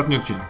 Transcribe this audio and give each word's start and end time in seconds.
Ostatni 0.00 0.16
odcinek. 0.16 0.46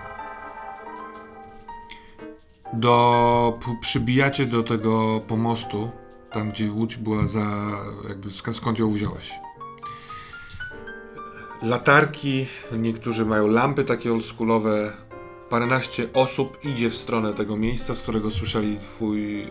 Do, 2.73 3.59
przybijacie 3.81 4.47
do 4.47 4.63
tego 4.63 5.21
pomostu, 5.29 5.91
tam 6.33 6.51
gdzie 6.51 6.73
łódź 6.73 6.97
była 6.97 7.27
za, 7.27 7.71
jakby 8.09 8.31
skąd 8.31 8.79
ją 8.79 8.93
wziąłeś. 8.93 9.33
Latarki, 11.63 12.47
niektórzy 12.79 13.27
mają 13.27 13.47
lampy 13.47 13.85
takie 13.85 14.13
oldschoolowe. 14.13 14.93
Paręnaście 15.49 16.13
osób 16.13 16.59
idzie 16.65 16.91
w 16.91 16.97
stronę 16.97 17.35
tego 17.35 17.57
miejsca, 17.57 17.95
z 17.95 18.03
którego 18.03 18.31
słyszeli 18.31 18.79
twój 18.79 19.39
yy, 19.39 19.49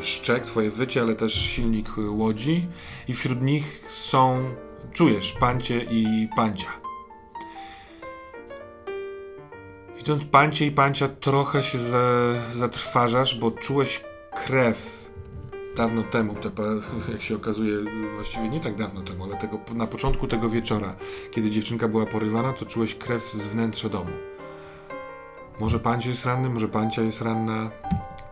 szczek, 0.00 0.44
twoje 0.44 0.70
wycie, 0.70 1.02
ale 1.02 1.14
też 1.14 1.34
silnik 1.34 1.88
łodzi. 2.08 2.68
I 3.08 3.14
wśród 3.14 3.42
nich 3.42 3.84
są, 3.88 4.54
czujesz, 4.92 5.32
pancie 5.32 5.86
i 5.90 6.28
pancia. 6.36 6.81
Widząc 10.02 10.24
pancie 10.24 10.66
i 10.66 10.70
pancia, 10.70 11.08
trochę 11.08 11.62
się 11.62 11.78
za, 11.78 12.00
zatrważasz, 12.54 13.38
bo 13.38 13.50
czułeś 13.50 14.00
krew 14.34 15.08
dawno 15.76 16.02
temu, 16.02 16.34
te, 16.34 16.50
jak 17.12 17.22
się 17.22 17.36
okazuje, 17.36 17.76
właściwie 18.14 18.48
nie 18.48 18.60
tak 18.60 18.74
dawno 18.74 19.02
temu, 19.02 19.24
ale 19.24 19.36
tego, 19.36 19.58
na 19.74 19.86
początku 19.86 20.28
tego 20.28 20.50
wieczora, 20.50 20.94
kiedy 21.30 21.50
dziewczynka 21.50 21.88
była 21.88 22.06
porywana, 22.06 22.52
to 22.52 22.66
czułeś 22.66 22.94
krew 22.94 23.32
z 23.32 23.46
wnętrza 23.46 23.88
domu. 23.88 24.10
Może 25.60 25.78
pancie 25.78 26.10
jest 26.10 26.26
ranny, 26.26 26.48
może 26.48 26.68
pancia 26.68 27.02
jest 27.02 27.20
ranna, 27.20 27.70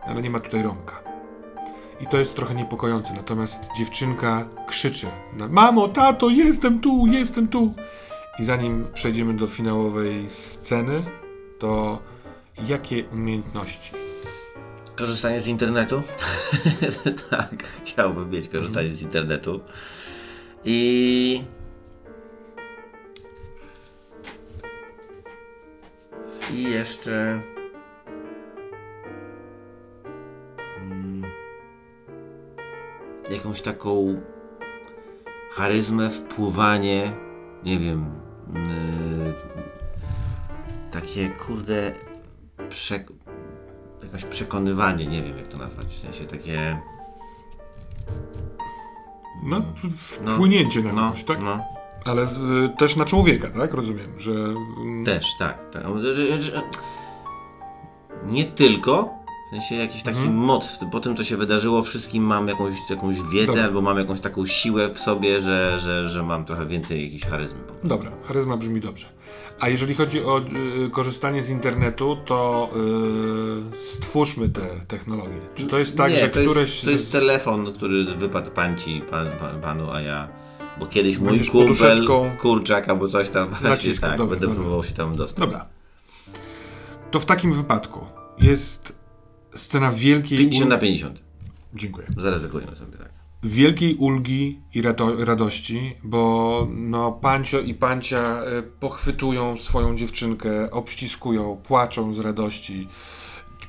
ale 0.07 0.21
nie 0.21 0.29
ma 0.29 0.39
tutaj 0.39 0.63
rąka. 0.63 1.03
I 1.99 2.07
to 2.07 2.17
jest 2.17 2.35
trochę 2.35 2.55
niepokojące, 2.55 3.13
natomiast 3.13 3.63
dziewczynka 3.77 4.49
krzyczy 4.67 5.07
na 5.37 5.47
Mamo, 5.47 5.87
tato, 5.87 6.29
jestem 6.29 6.79
tu, 6.79 7.07
jestem 7.07 7.47
tu! 7.47 7.73
I 8.39 8.43
zanim 8.45 8.87
przejdziemy 8.93 9.33
do 9.33 9.47
finałowej 9.47 10.29
sceny, 10.29 11.20
to 11.61 11.99
jakie 12.67 13.03
umiejętności? 13.13 13.91
Korzystanie 14.95 15.41
z 15.41 15.47
internetu? 15.47 16.01
tak, 17.29 17.63
chciałbym 17.63 18.29
mieć 18.29 18.47
korzystanie 18.47 18.87
mm. 18.87 18.97
z 18.97 19.01
internetu. 19.01 19.59
I. 20.65 21.43
I 26.53 26.63
jeszcze. 26.63 27.41
Hmm, 30.75 31.23
jakąś 33.29 33.61
taką 33.61 34.21
charyzmę, 35.51 36.09
wpływanie, 36.09 37.13
nie 37.63 37.79
wiem. 37.79 38.05
Yy, 38.53 39.80
takie 40.91 41.29
kurde 41.29 41.91
prze, 42.69 43.05
jakieś 44.03 44.25
przekonywanie, 44.25 45.07
nie 45.07 45.23
wiem 45.23 45.37
jak 45.37 45.47
to 45.47 45.57
nazwać, 45.57 45.85
w 45.85 45.97
sensie 45.97 46.25
takie 46.25 46.81
no, 49.43 49.61
no 50.23 50.33
wpłynięcie 50.35 50.81
no, 50.81 50.93
na 50.93 51.01
kogoś, 51.01 51.23
tak? 51.23 51.41
No. 51.41 51.59
Ale 52.05 52.27
z, 52.27 52.39
też 52.77 52.95
na 52.95 53.05
człowieka, 53.05 53.49
tak? 53.49 53.73
Rozumiem, 53.73 54.19
że... 54.19 54.31
Mm, 54.31 55.05
też, 55.05 55.25
tak. 55.39 55.71
tak. 55.71 55.83
Nie 58.25 58.45
tylko, 58.45 59.20
w 59.51 59.53
sensie 59.53 59.75
jakiś 59.75 60.03
taki 60.03 60.17
hmm. 60.17 60.35
moc, 60.35 60.79
po 60.91 60.99
tym 60.99 61.15
co 61.15 61.23
się 61.23 61.37
wydarzyło, 61.37 61.83
wszystkim 61.83 62.23
mam 62.23 62.47
jakąś, 62.47 62.75
jakąś 62.89 63.15
wiedzę 63.21 63.47
Dobra. 63.47 63.63
albo 63.63 63.81
mam 63.81 63.97
jakąś 63.97 64.19
taką 64.19 64.45
siłę 64.45 64.89
w 64.93 64.99
sobie, 64.99 65.41
że, 65.41 65.79
że, 65.79 66.09
że 66.09 66.23
mam 66.23 66.45
trochę 66.45 66.65
więcej 66.65 67.03
jakiejś 67.03 67.23
charyzmy. 67.23 67.59
Dobra, 67.83 68.11
charyzma 68.23 68.57
brzmi 68.57 68.79
dobrze. 68.79 69.07
A 69.59 69.69
jeżeli 69.69 69.95
chodzi 69.95 70.23
o 70.23 70.41
y, 70.85 70.89
korzystanie 70.89 71.43
z 71.43 71.49
internetu, 71.49 72.17
to 72.25 72.69
y, 73.73 73.77
stwórzmy 73.77 74.49
te 74.49 74.61
technologie. 74.87 75.39
Czy 75.55 75.65
to 75.65 75.79
jest 75.79 75.97
tak, 75.97 76.11
Nie, 76.11 76.19
że 76.19 76.29
to 76.29 76.39
któreś. 76.39 76.69
Jest, 76.69 76.85
to 76.85 76.91
jest 76.91 77.11
telefon, 77.11 77.73
który 77.73 78.05
wypadł 78.05 78.51
panci, 78.51 79.01
pan, 79.09 79.27
pan, 79.39 79.61
panu, 79.61 79.91
a 79.91 80.01
ja. 80.01 80.27
Bo 80.79 80.85
kiedyś 80.85 81.17
mój 81.17 81.45
kumpel, 81.45 82.07
kurczak 82.39 82.89
albo 82.89 83.07
coś 83.07 83.29
tam, 83.29 83.49
właśnie 83.61 83.93
tak, 83.93 84.17
dobra, 84.17 84.25
będę 84.25 84.47
dobra. 84.47 84.55
próbował 84.55 84.83
się 84.83 84.93
tam 84.93 85.15
dostać. 85.15 85.39
Dobra. 85.39 85.65
To 87.11 87.19
w 87.19 87.25
takim 87.25 87.53
wypadku 87.53 88.05
jest 88.39 89.00
scena 89.55 89.91
wielkiej... 89.91 90.37
50 90.37 90.69
na 90.69 90.77
50. 90.77 91.21
Dziękuję. 91.73 92.07
Zaryzykujemy 92.17 92.75
sobie, 92.75 92.97
tak 92.97 93.21
wielkiej 93.43 93.95
ulgi 93.95 94.59
i 94.73 94.81
radości, 95.17 95.95
bo 96.03 96.67
no 96.71 97.11
Pancio 97.11 97.59
i 97.59 97.73
Pancia 97.73 98.41
e, 98.43 98.63
pochwytują 98.63 99.57
swoją 99.57 99.97
dziewczynkę, 99.97 100.71
obściskują, 100.71 101.57
płaczą 101.63 102.13
z 102.13 102.19
radości. 102.19 102.87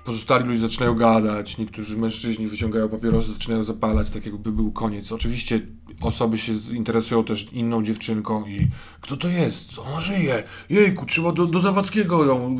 Pozostali 0.04 0.44
ludzie 0.44 0.60
zaczynają 0.60 0.94
gadać, 0.94 1.58
niektórzy 1.58 1.96
mężczyźni 1.96 2.46
wyciągają 2.46 2.88
papierosy, 2.88 3.32
zaczynają 3.32 3.64
zapalać, 3.64 4.10
tak 4.10 4.26
jakby 4.26 4.52
był 4.52 4.72
koniec. 4.72 5.12
Oczywiście 5.12 5.60
osoby 6.02 6.38
się 6.38 6.52
interesują 6.72 7.24
też 7.24 7.46
inną 7.52 7.82
dziewczynką 7.82 8.46
i 8.46 8.68
kto 9.00 9.16
to 9.16 9.28
jest? 9.28 9.78
Ona 9.78 10.00
żyje! 10.00 10.42
Jejku, 10.70 11.06
trzeba 11.06 11.32
do, 11.32 11.46
do 11.46 11.60
Zawadzkiego 11.60 12.24
ją 12.24 12.56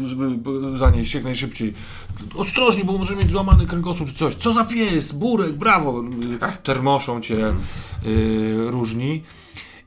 zanieść 0.77 1.15
jak 1.15 1.25
najszybciej. 1.25 1.75
Ostrożnie, 2.37 2.85
bo 2.85 2.99
może 2.99 3.17
mieć 3.17 3.31
złamany 3.31 3.67
kręgosłup 3.67 4.09
czy 4.09 4.15
coś. 4.15 4.35
Co 4.35 4.53
za 4.53 4.65
pies? 4.65 5.13
Burek, 5.13 5.53
brawo! 5.53 6.05
Termoszą 6.63 7.21
cię 7.21 7.55
y, 8.07 8.71
różni 8.71 9.23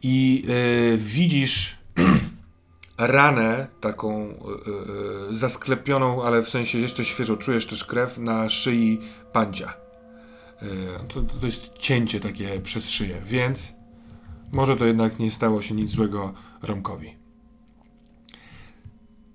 i 0.04 0.46
y, 0.94 0.98
widzisz 0.98 1.78
ranę 2.98 3.68
taką 3.82 4.28
y, 4.28 5.32
y, 5.32 5.36
zasklepioną, 5.36 6.24
ale 6.24 6.44
w 6.44 6.50
sensie 6.50 6.80
jeszcze 6.80 7.06
świeżo 7.06 7.38
czujesz 7.38 7.66
też 7.66 7.86
krew 7.86 8.18
na 8.18 8.50
szyi 8.50 9.02
pancia. 9.34 9.85
Y, 10.64 10.68
to, 11.08 11.22
to 11.22 11.46
jest 11.46 11.74
cięcie 11.78 12.20
takie 12.20 12.62
przez 12.62 12.90
szyję, 12.90 13.22
więc 13.26 13.74
może 14.52 14.76
to 14.76 14.86
jednak 14.86 15.20
nie 15.20 15.32
stało 15.32 15.62
się 15.62 15.76
nic 15.76 15.90
złego 15.90 16.34
Romkowi. 16.62 17.16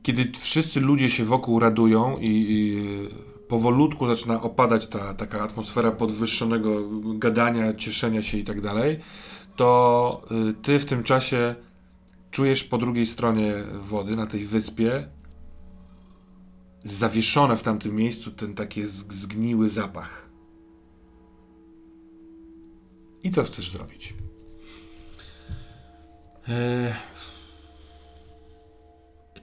Kiedy 0.03 0.33
wszyscy 0.39 0.81
ludzie 0.81 1.11
się 1.11 1.25
wokół 1.25 1.59
radują 1.59 2.19
i, 2.19 2.47
i 2.49 2.81
powolutku 3.49 4.07
zaczyna 4.07 4.43
opadać 4.43 4.87
ta 4.87 5.15
taka 5.15 5.43
atmosfera 5.43 5.91
podwyższonego 5.91 6.89
gadania, 7.15 7.75
cieszenia 7.75 8.23
się 8.23 8.39
i 8.39 8.45
tak 8.45 8.61
dalej, 8.61 9.01
to 9.57 10.23
ty 10.63 10.79
w 10.79 10.85
tym 10.85 11.05
czasie 11.05 11.55
czujesz 12.31 12.65
po 12.65 12.79
drugiej 12.79 13.07
stronie 13.07 13.55
wody, 13.81 14.17
na 14.17 14.27
tej 14.27 14.45
wyspie, 14.45 15.09
zawieszone 16.85 17.57
w 17.57 17.63
tamtym 17.63 17.97
miejscu 17.97 18.31
ten 18.31 18.55
taki 18.55 18.87
zgniły 18.87 19.69
zapach. 19.69 20.30
I 23.23 23.31
co 23.31 23.45
chcesz 23.45 23.71
zrobić? 23.71 24.15
Eee, 26.49 26.95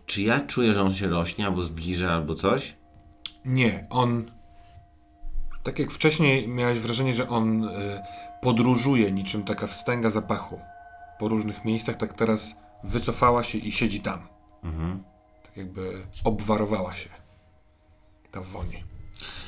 czy 0.06 0.22
ja 0.22 0.40
czuję, 0.40 0.74
że 0.74 0.82
on 0.82 0.94
się 0.94 1.08
rośnie, 1.08 1.46
albo 1.46 1.62
zbliża, 1.62 2.12
albo 2.12 2.36
coś? 2.36 2.76
Nie, 3.46 3.88
on. 3.90 4.32
Tak 5.64 5.80
jak 5.80 5.92
wcześniej 5.92 6.48
miałeś 6.48 6.80
wrażenie, 6.80 7.14
że 7.14 7.30
on 7.30 7.64
y, 7.64 8.02
podróżuje 8.42 9.12
niczym 9.12 9.44
taka 9.44 9.68
wstęga 9.68 10.10
zapachu 10.10 10.60
po 11.20 11.28
różnych 11.28 11.66
miejscach, 11.66 11.96
tak 11.96 12.14
teraz 12.14 12.56
wycofała 12.84 13.44
się 13.44 13.58
i 13.58 13.72
siedzi 13.72 14.02
tam. 14.02 14.28
Mhm. 14.64 15.04
Tak 15.44 15.58
jakby 15.58 16.02
obwarowała 16.24 16.96
się. 16.96 17.10
Ta 18.32 18.42
woni. 18.42 18.84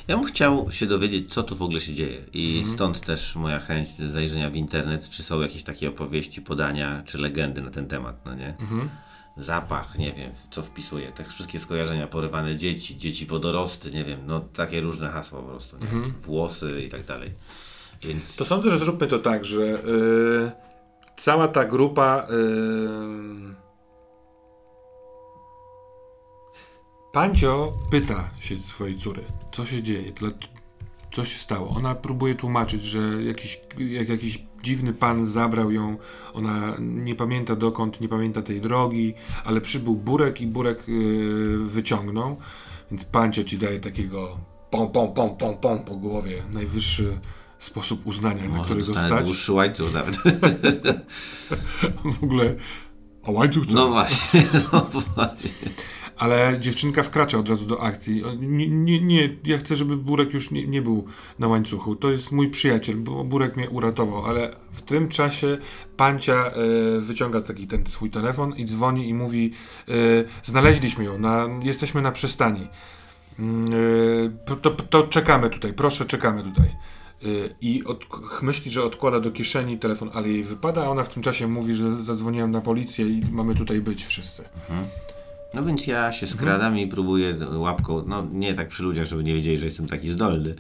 Ja 0.08 0.18
bym 0.18 0.26
chciał 0.26 0.72
się 0.72 0.86
dowiedzieć, 0.86 1.34
co 1.34 1.44
tu 1.44 1.56
w 1.56 1.62
ogóle 1.62 1.82
się 1.82 1.94
dzieje. 1.94 2.22
I 2.34 2.58
mhm. 2.58 2.76
stąd 2.76 3.02
też 3.02 3.36
moja 3.36 3.60
chęć 3.60 3.96
zajrzenia 3.96 4.50
w 4.50 4.56
internet, 4.56 5.10
czy 5.10 5.24
są 5.24 5.42
jakieś 5.42 5.64
takie 5.64 5.90
opowieści, 5.90 6.42
podania, 6.42 7.04
czy 7.06 7.18
legendy 7.18 7.62
na 7.62 7.70
ten 7.70 7.88
temat, 7.88 8.26
no 8.26 8.36
nie? 8.36 8.58
Mhm. 8.60 8.90
Zapach, 9.38 9.98
nie 9.98 10.14
wiem, 10.14 10.32
co 10.52 10.64
wpisuje. 10.64 11.12
Te 11.12 11.24
wszystkie 11.24 11.60
skojarzenia, 11.60 12.08
porywane 12.08 12.58
dzieci, 12.58 12.98
dzieci 12.98 13.26
wodorosty, 13.26 13.92
nie 13.92 14.06
wiem, 14.06 14.20
no 14.28 14.40
takie 14.40 14.82
różne 14.82 15.10
hasła 15.10 15.42
po 15.42 15.48
prostu. 15.48 15.76
Mhm. 15.76 16.14
Włosy 16.22 16.84
i 16.86 16.90
tak 16.90 17.06
dalej. 17.06 17.34
Więc... 18.02 18.36
To 18.36 18.46
sądzę, 18.46 18.70
że 18.70 18.78
zróbmy 18.78 19.08
to 19.08 19.20
tak, 19.20 19.46
że 19.46 19.62
yy, 19.62 20.52
cała 21.18 21.48
ta 21.48 21.66
grupa. 21.66 22.28
Yy... 22.30 23.59
Pancio 27.12 27.74
pyta 27.92 28.30
się 28.40 28.60
swojej 28.60 28.98
córy, 28.98 29.24
co 29.52 29.66
się 29.66 29.84
dzieje, 29.84 30.12
co 31.14 31.26
się 31.26 31.40
stało. 31.40 31.70
Ona 31.70 31.96
próbuje 31.96 32.36
tłumaczyć, 32.36 32.84
że 32.84 33.00
jakiś, 33.24 33.62
jak 33.78 34.10
jakiś 34.10 34.44
dziwny 34.64 34.94
pan 34.94 35.26
zabrał 35.26 35.72
ją, 35.72 35.98
ona 36.34 36.74
nie 36.80 37.16
pamięta 37.16 37.56
dokąd, 37.56 38.02
nie 38.02 38.10
pamięta 38.10 38.42
tej 38.42 38.62
drogi, 38.62 39.14
ale 39.46 39.62
przybył 39.62 39.96
Burek 39.96 40.42
i 40.42 40.48
Burek 40.48 40.88
yy, 40.88 41.58
wyciągnął, 41.58 42.38
więc 42.92 43.06
Pancio 43.06 43.44
ci 43.44 43.58
daje 43.58 43.80
takiego 43.80 44.38
pom, 44.70 44.92
pom, 44.92 45.14
pom, 45.14 45.38
pom, 45.38 45.58
pom 45.58 45.80
po 45.80 45.96
głowie, 45.96 46.44
najwyższy 46.52 47.20
sposób 47.60 48.08
uznania, 48.08 48.44
na 48.44 48.50
Może 48.50 48.64
którego 48.64 48.86
dostanę 48.88 49.08
stać. 49.08 49.26
dłuższy 49.26 49.54
łańcuch 49.54 49.94
nawet. 49.94 50.16
W 52.20 52.24
ogóle, 52.24 52.56
a 53.24 53.32
łańcuch 53.32 53.66
co? 53.68 53.74
No 53.74 53.88
właśnie, 53.88 54.44
no 54.74 54.86
właśnie. 55.16 55.50
Ale 56.20 56.58
dziewczynka 56.60 57.04
wkracza 57.04 57.38
od 57.38 57.50
razu 57.50 57.66
do 57.66 57.82
akcji. 57.82 58.24
Nie, 58.40 58.70
nie, 58.70 59.02
nie, 59.02 59.30
ja 59.44 59.58
chcę, 59.58 59.76
żeby 59.76 59.98
Burek 59.98 60.34
już 60.34 60.52
nie, 60.52 60.68
nie 60.68 60.82
był 60.82 61.06
na 61.40 61.48
łańcuchu. 61.48 61.96
To 61.96 62.12
jest 62.12 62.32
mój 62.32 62.50
przyjaciel, 62.50 62.96
bo 62.96 63.24
Burek 63.24 63.58
mnie 63.58 63.70
uratował, 63.70 64.26
ale 64.26 64.56
w 64.72 64.82
tym 64.82 65.10
czasie 65.10 65.58
Pancia 65.98 66.46
e, 66.46 66.52
wyciąga 67.00 67.42
taki 67.42 67.68
ten 67.68 67.88
swój 67.88 68.10
telefon 68.10 68.56
i 68.56 68.66
dzwoni 68.66 69.10
i 69.10 69.14
mówi 69.14 69.52
e, 69.88 69.94
znaleźliśmy 70.44 71.04
ją, 71.04 71.20
na, 71.20 71.48
jesteśmy 71.64 72.02
na 72.02 72.12
przystani. 72.12 72.68
E, 73.40 74.56
to, 74.62 74.72
to 74.72 75.08
czekamy 75.08 75.50
tutaj, 75.50 75.74
proszę, 75.74 76.06
czekamy 76.06 76.44
tutaj. 76.44 76.76
I 77.62 77.84
od, 77.84 78.06
myśli, 78.42 78.72
że 78.72 78.84
odkłada 78.84 79.20
do 79.20 79.32
kieszeni 79.32 79.78
telefon, 79.78 80.10
ale 80.14 80.30
jej 80.30 80.44
wypada, 80.44 80.84
a 80.84 80.90
ona 80.90 81.04
w 81.04 81.10
tym 81.10 81.24
czasie 81.24 81.48
mówi, 81.48 81.76
że 81.76 81.96
zadzwoniłem 81.96 82.52
na 82.52 82.62
policję 82.62 83.06
i 83.06 83.22
mamy 83.32 83.56
tutaj 83.56 83.82
być 83.82 84.06
wszyscy. 84.06 84.44
No 85.54 85.64
więc 85.64 85.88
ja 85.88 86.12
się 86.12 86.28
skradam 86.28 86.78
i 86.78 86.88
próbuję 86.88 87.36
łapką, 87.54 88.04
no 88.08 88.28
nie 88.32 88.54
tak 88.54 88.68
przy 88.68 88.84
ludziach, 88.84 89.06
żeby 89.06 89.24
nie 89.24 89.34
wiedzieli, 89.34 89.58
że 89.58 89.66
jestem 89.66 89.88
taki 89.88 90.10
zdolny, 90.10 90.56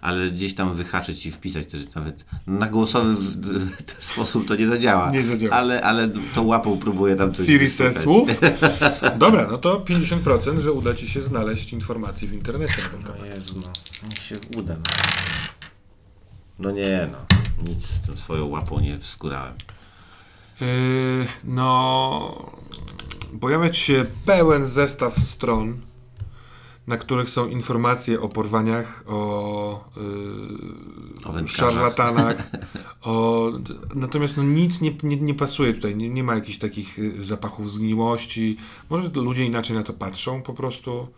ale 0.00 0.30
gdzieś 0.30 0.54
tam 0.54 0.74
wyhaczyć 0.74 1.26
i 1.26 1.32
wpisać 1.32 1.66
też 1.66 1.94
nawet 1.94 2.24
na 2.46 2.68
głosowy 2.68 3.16
sposób 3.98 4.48
to 4.48 4.56
nie 4.56 4.68
zadziała. 4.68 5.10
Nie 5.10 5.24
zadziała. 5.24 5.56
Ale, 5.56 5.82
ale 5.82 6.08
tą 6.34 6.46
łapą 6.46 6.78
próbuję 6.78 7.16
tam 7.16 7.32
coś 7.32 7.46
Siri 7.46 7.66
ze 7.66 7.84
wystukać. 7.84 8.02
słów? 8.04 8.28
Dobra, 9.18 9.48
no 9.50 9.58
to 9.58 9.80
50%, 9.80 10.60
że 10.60 10.72
uda 10.72 10.94
ci 10.94 11.08
się 11.08 11.22
znaleźć 11.22 11.72
informacje 11.72 12.28
w 12.28 12.32
internecie 12.32 12.82
na 12.82 12.88
ten 12.88 13.02
temat. 13.02 13.20
O 13.20 13.24
Jezu, 13.24 13.54
no, 13.56 13.72
niech 14.08 14.18
się 14.18 14.36
uda. 14.58 14.74
No. 14.74 14.82
no 16.58 16.70
nie 16.70 17.08
no, 17.12 17.18
nic 17.70 17.86
z 17.86 18.00
tą 18.06 18.16
swoją 18.16 18.46
łapą 18.46 18.80
nie 18.80 18.98
wskurałem. 18.98 19.54
Yy, 20.60 21.26
no, 21.44 22.50
pojawia 23.40 23.72
się 23.72 24.06
pełen 24.26 24.66
zestaw 24.66 25.18
stron, 25.18 25.80
na 26.86 26.96
których 26.96 27.30
są 27.30 27.46
informacje 27.46 28.20
o 28.20 28.28
porwaniach, 28.28 29.04
o, 29.06 29.14
O 31.24 31.28
yy, 31.28 31.32
wędkarzach. 31.34 31.72
szarlatanach. 31.72 32.36
O, 33.02 33.52
natomiast 33.94 34.36
no, 34.36 34.42
nic 34.42 34.80
nie, 34.80 34.96
nie, 35.02 35.16
nie 35.16 35.34
pasuje 35.34 35.74
tutaj. 35.74 35.96
Nie, 35.96 36.10
nie 36.10 36.24
ma 36.24 36.34
jakichś 36.34 36.58
takich 36.58 36.98
y, 36.98 37.24
zapachów 37.24 37.72
zgniłości. 37.72 38.56
Może 38.90 39.10
ludzie 39.14 39.44
inaczej 39.44 39.76
na 39.76 39.82
to 39.82 39.92
patrzą 39.92 40.42
po 40.42 40.54
prostu. 40.54 41.08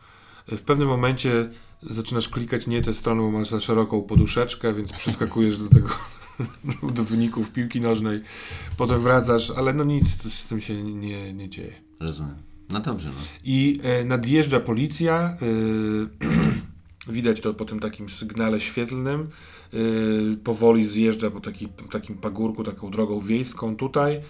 W 0.48 0.60
pewnym 0.60 0.88
momencie 0.88 1.50
zaczynasz 1.82 2.28
klikać 2.28 2.66
nie 2.66 2.82
tę 2.82 2.92
stronę, 2.92 3.22
bo 3.22 3.30
masz 3.30 3.48
za 3.48 3.60
szeroką 3.60 4.02
poduszeczkę, 4.02 4.74
więc 4.74 4.92
przeskakujesz 4.98 5.58
do 5.58 5.68
tego 5.68 5.88
do 6.96 7.04
wyników 7.04 7.50
piłki 7.50 7.80
nożnej, 7.80 8.20
potem 8.76 9.00
wracasz, 9.00 9.50
ale 9.50 9.72
no 9.72 9.84
nic 9.84 10.32
z 10.34 10.46
tym 10.46 10.60
się 10.60 10.82
nie, 10.82 11.32
nie 11.32 11.48
dzieje. 11.48 11.72
Rozumiem. 12.00 12.52
No 12.70 12.80
dobrze, 12.80 13.08
no. 13.08 13.20
I 13.44 13.80
e, 13.82 14.04
nadjeżdża 14.04 14.60
policja. 14.60 15.36
E, 15.42 15.46
widać 17.12 17.40
to 17.40 17.54
po 17.54 17.64
tym 17.64 17.80
takim 17.80 18.10
sygnale 18.10 18.60
świetlnym. 18.60 19.20
E, 19.72 19.76
powoli 20.44 20.86
zjeżdża 20.86 21.30
po 21.30 21.40
taki, 21.40 21.68
takim 21.68 22.18
pagórku, 22.18 22.64
taką 22.64 22.90
drogą 22.90 23.20
wiejską 23.20 23.76
tutaj. 23.76 24.16
E, 24.16 24.22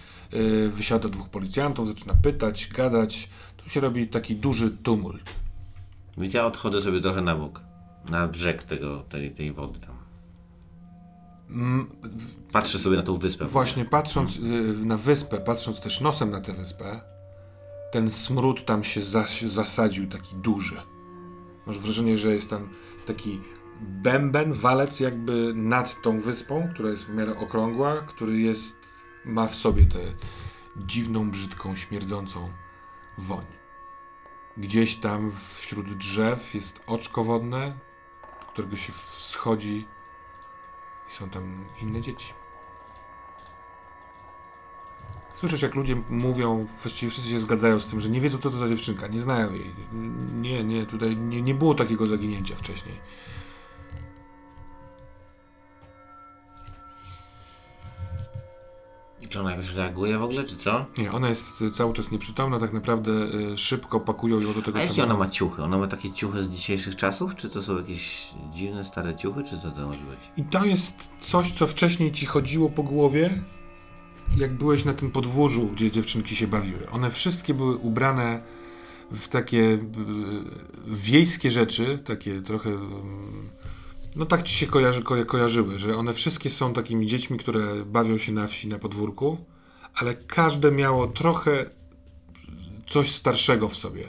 wysiada 0.68 1.08
dwóch 1.08 1.28
policjantów, 1.28 1.88
zaczyna 1.88 2.14
pytać, 2.14 2.68
gadać. 2.68 3.28
Tu 3.56 3.68
się 3.68 3.80
robi 3.80 4.08
taki 4.08 4.36
duży 4.36 4.70
tumult. 4.70 5.22
Ja 6.16 6.46
odchodzę 6.46 6.80
sobie 6.80 7.00
trochę 7.00 7.20
na 7.20 7.36
bok. 7.36 7.62
Na 8.10 8.28
brzeg 8.28 8.62
tego, 8.62 9.02
tej, 9.02 9.30
tej 9.30 9.52
wody 9.52 9.78
tam. 9.80 10.01
Patrzę 12.52 12.78
sobie 12.78 12.96
na 12.96 13.02
tą 13.02 13.18
wyspę. 13.18 13.44
Właśnie 13.44 13.84
patrząc 13.84 14.36
y, 14.36 14.40
na 14.84 14.96
wyspę, 14.96 15.38
patrząc 15.38 15.80
też 15.80 16.00
nosem 16.00 16.30
na 16.30 16.40
tę 16.40 16.52
wyspę, 16.52 17.00
ten 17.92 18.10
smród 18.10 18.64
tam 18.64 18.84
się 18.84 19.02
zas 19.02 19.40
zasadził 19.40 20.08
taki 20.08 20.36
duży. 20.36 20.76
Masz 21.66 21.78
wrażenie, 21.78 22.18
że 22.18 22.34
jest 22.34 22.50
tam 22.50 22.68
taki 23.06 23.40
bęben, 23.80 24.52
walec 24.52 25.00
jakby 25.00 25.52
nad 25.54 26.02
tą 26.02 26.20
wyspą, 26.20 26.68
która 26.74 26.90
jest 26.90 27.04
w 27.04 27.14
miarę 27.14 27.38
okrągła, 27.38 28.00
który 28.00 28.38
jest, 28.40 28.76
ma 29.24 29.48
w 29.48 29.54
sobie 29.54 29.86
tę 29.86 29.98
dziwną, 30.76 31.30
brzydką, 31.30 31.76
śmierdzącą 31.76 32.48
woń. 33.18 33.44
Gdzieś 34.56 34.96
tam 34.96 35.32
wśród 35.58 35.96
drzew 35.96 36.54
jest 36.54 36.80
oczko 36.86 37.24
wodne, 37.24 37.78
do 38.40 38.46
którego 38.46 38.76
się 38.76 38.92
wschodzi 38.92 39.86
są 41.12 41.30
tam 41.30 41.64
inne 41.82 42.00
dzieci. 42.00 42.32
Słyszysz, 45.34 45.62
jak 45.62 45.74
ludzie 45.74 45.96
mówią, 46.10 46.66
właściwie 46.82 47.10
wszyscy 47.10 47.30
się 47.30 47.40
zgadzają 47.40 47.80
z 47.80 47.86
tym, 47.86 48.00
że 48.00 48.08
nie 48.08 48.20
wiedzą, 48.20 48.38
co 48.38 48.50
to 48.50 48.58
za 48.58 48.68
dziewczynka, 48.68 49.06
nie 49.06 49.20
znają 49.20 49.52
jej. 49.52 49.74
Nie, 50.34 50.64
nie, 50.64 50.86
tutaj 50.86 51.16
nie, 51.16 51.42
nie 51.42 51.54
było 51.54 51.74
takiego 51.74 52.06
zaginięcia 52.06 52.56
wcześniej. 52.56 52.94
Czy 59.32 59.40
ona 59.40 59.50
jakoś 59.50 59.74
reaguje 59.74 60.18
w 60.18 60.22
ogóle, 60.22 60.44
czy 60.44 60.56
co? 60.56 60.86
Nie, 60.98 61.12
ona 61.12 61.28
jest 61.28 61.62
y, 61.62 61.70
cały 61.70 61.92
czas 61.92 62.10
nieprzytomna, 62.10 62.58
tak 62.58 62.72
naprawdę 62.72 63.12
y, 63.52 63.58
szybko 63.58 64.00
pakują 64.00 64.40
ją 64.40 64.52
do 64.52 64.62
tego 64.62 64.78
A 64.78 64.82
jakie 64.82 65.04
ona 65.04 65.16
ma 65.16 65.28
ciuchy? 65.28 65.62
Ona 65.62 65.78
ma 65.78 65.86
takie 65.86 66.12
ciuchy 66.12 66.42
z 66.42 66.48
dzisiejszych 66.48 66.96
czasów? 66.96 67.36
Czy 67.36 67.50
to 67.50 67.62
są 67.62 67.76
jakieś 67.76 68.28
dziwne, 68.50 68.84
stare 68.84 69.16
ciuchy? 69.16 69.42
Czy 69.42 69.60
co 69.60 69.70
to 69.70 69.88
może 69.88 70.04
być? 70.04 70.30
I 70.36 70.44
to 70.44 70.64
jest 70.64 70.94
coś, 71.20 71.52
co 71.52 71.66
wcześniej 71.66 72.12
ci 72.12 72.26
chodziło 72.26 72.70
po 72.70 72.82
głowie, 72.82 73.42
jak 74.36 74.54
byłeś 74.54 74.84
na 74.84 74.94
tym 74.94 75.10
podwórzu, 75.10 75.66
gdzie 75.66 75.90
dziewczynki 75.90 76.36
się 76.36 76.46
bawiły. 76.46 76.90
One 76.90 77.10
wszystkie 77.10 77.54
były 77.54 77.76
ubrane 77.76 78.42
w 79.10 79.28
takie 79.28 79.58
y, 79.58 79.80
wiejskie 80.86 81.50
rzeczy, 81.50 81.98
takie 81.98 82.42
trochę. 82.42 82.70
No 84.16 84.26
tak 84.26 84.42
ci 84.42 84.54
się 84.54 84.66
kojarzy, 84.66 85.02
ko, 85.02 85.24
kojarzyły, 85.24 85.78
że 85.78 85.96
one 85.96 86.12
wszystkie 86.12 86.50
są 86.50 86.72
takimi 86.72 87.06
dziećmi, 87.06 87.38
które 87.38 87.84
bawią 87.84 88.18
się 88.18 88.32
na 88.32 88.46
wsi, 88.46 88.68
na 88.68 88.78
podwórku, 88.78 89.38
ale 89.94 90.14
każde 90.14 90.72
miało 90.72 91.06
trochę 91.06 91.70
coś 92.86 93.12
starszego 93.12 93.68
w 93.68 93.76
sobie, 93.76 94.08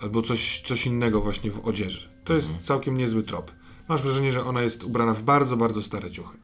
albo 0.00 0.22
coś, 0.22 0.60
coś 0.60 0.86
innego 0.86 1.20
właśnie 1.20 1.50
w 1.50 1.66
odzieży. 1.66 2.08
To 2.24 2.34
jest 2.34 2.62
całkiem 2.62 2.98
niezły 2.98 3.22
trop. 3.22 3.52
Masz 3.88 4.02
wrażenie, 4.02 4.32
że 4.32 4.44
ona 4.44 4.62
jest 4.62 4.84
ubrana 4.84 5.14
w 5.14 5.22
bardzo, 5.22 5.56
bardzo 5.56 5.82
stare 5.82 6.10
ciuchy. 6.10 6.38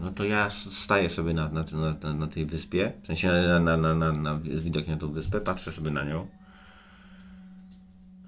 No 0.00 0.12
to 0.12 0.24
ja 0.24 0.50
staję 0.50 1.10
sobie 1.10 1.34
na, 1.34 1.48
na, 1.48 1.64
na, 2.02 2.14
na, 2.14 2.26
tej 2.26 2.46
wyspie, 2.46 2.92
w 3.02 3.06
sensie 3.06 3.28
na, 3.28 3.60
na, 3.60 3.76
na, 3.76 3.94
na, 3.94 4.12
na, 4.12 4.40
z 4.52 4.60
widokiem 4.60 4.94
na 4.94 5.00
tą 5.00 5.12
wyspę, 5.12 5.40
patrzę 5.40 5.72
sobie 5.72 5.90
na 5.90 6.04
nią. 6.04 6.26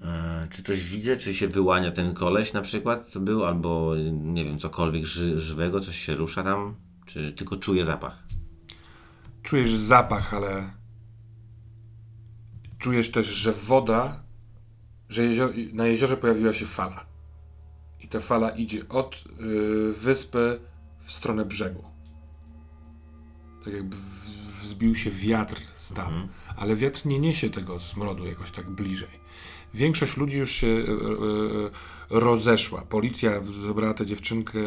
E, 0.05 0.47
czy 0.51 0.63
coś 0.63 0.83
widzę, 0.83 1.17
czy 1.17 1.33
się 1.33 1.47
wyłania 1.47 1.91
ten 1.91 2.13
koleś 2.13 2.53
na 2.53 2.61
przykład, 2.61 3.07
co 3.07 3.19
był, 3.19 3.45
albo 3.45 3.95
nie 4.11 4.45
wiem, 4.45 4.57
cokolwiek 4.57 5.05
ży, 5.05 5.39
żywego, 5.39 5.81
coś 5.81 5.97
się 5.97 6.15
rusza 6.15 6.43
tam, 6.43 6.75
czy 7.05 7.31
tylko 7.31 7.55
czuję 7.55 7.85
zapach. 7.85 8.23
Czujesz 9.43 9.73
zapach, 9.73 10.33
ale 10.33 10.71
czujesz 12.77 13.11
też, 13.11 13.27
że 13.27 13.53
woda, 13.53 14.23
że 15.09 15.23
jezior, 15.23 15.53
na 15.73 15.87
jeziorze 15.87 16.17
pojawiła 16.17 16.53
się 16.53 16.65
fala. 16.65 17.05
I 17.99 18.07
ta 18.07 18.19
fala 18.19 18.49
idzie 18.49 18.87
od 18.89 19.15
y, 19.15 19.93
wyspy 19.93 20.59
w 20.99 21.11
stronę 21.11 21.45
brzegu. 21.45 21.83
Tak 23.63 23.73
jakby 23.73 23.97
wzbił 24.61 24.95
się 24.95 25.11
wiatr 25.11 25.61
z 25.77 25.93
tam, 25.93 26.27
ale 26.55 26.75
wiatr 26.75 27.05
nie 27.05 27.19
niesie 27.19 27.49
tego 27.49 27.79
smrodu 27.79 28.25
jakoś 28.25 28.51
tak 28.51 28.69
bliżej. 28.69 29.19
Większość 29.75 30.17
ludzi 30.17 30.37
już 30.37 30.51
się 30.51 30.67
y, 30.67 30.71
y, 30.71 30.85
y, 30.85 31.69
rozeszła. 32.09 32.81
Policja 32.81 33.31
zebrała 33.61 33.93
tę 33.93 34.05
dziewczynkę, 34.05 34.59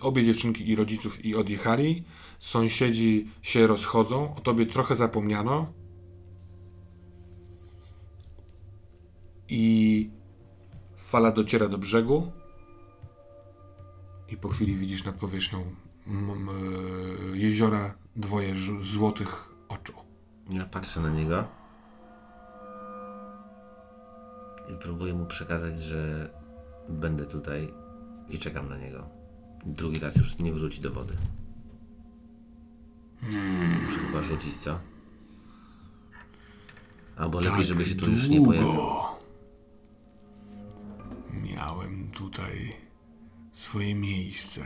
obie 0.00 0.24
dziewczynki 0.24 0.68
i 0.68 0.76
rodziców 0.76 1.24
i 1.24 1.36
odjechali. 1.36 2.04
Sąsiedzi 2.38 3.28
się 3.42 3.66
rozchodzą, 3.66 4.34
o 4.36 4.40
tobie 4.40 4.66
trochę 4.66 4.96
zapomniano. 4.96 5.72
I 9.48 10.10
fala 10.96 11.32
dociera 11.32 11.68
do 11.68 11.78
brzegu. 11.78 12.32
I 14.28 14.36
po 14.36 14.48
chwili 14.48 14.76
widzisz 14.76 15.04
nad 15.04 15.14
powierzchnią 15.14 15.74
jeziora 17.34 17.94
dwoje 18.16 18.54
złotych 18.82 19.54
oczu. 19.68 19.92
Ja 20.50 20.64
patrzę 20.64 21.00
na 21.00 21.10
niego 21.10 21.61
i 24.68 24.76
próbuję 24.80 25.14
mu 25.14 25.26
przekazać, 25.26 25.80
że 25.80 26.30
będę 26.88 27.26
tutaj 27.26 27.72
i 28.28 28.38
czekam 28.38 28.68
na 28.68 28.78
niego. 28.78 29.08
Drugi 29.66 30.00
raz 30.00 30.16
już 30.16 30.38
nie 30.38 30.52
wróci 30.52 30.80
do 30.80 30.90
wody. 30.90 31.14
Muszę 33.84 33.98
chyba 33.98 34.22
rzucić, 34.22 34.56
co? 34.56 34.80
Albo 37.16 37.40
lepiej, 37.40 37.64
żeby 37.64 37.84
się 37.84 37.94
tu 37.94 38.10
już 38.10 38.28
nie 38.28 38.44
pojawił. 38.44 38.80
Miałem 41.42 42.10
tutaj 42.10 42.72
swoje 43.52 43.94
miejsce. 43.94 44.60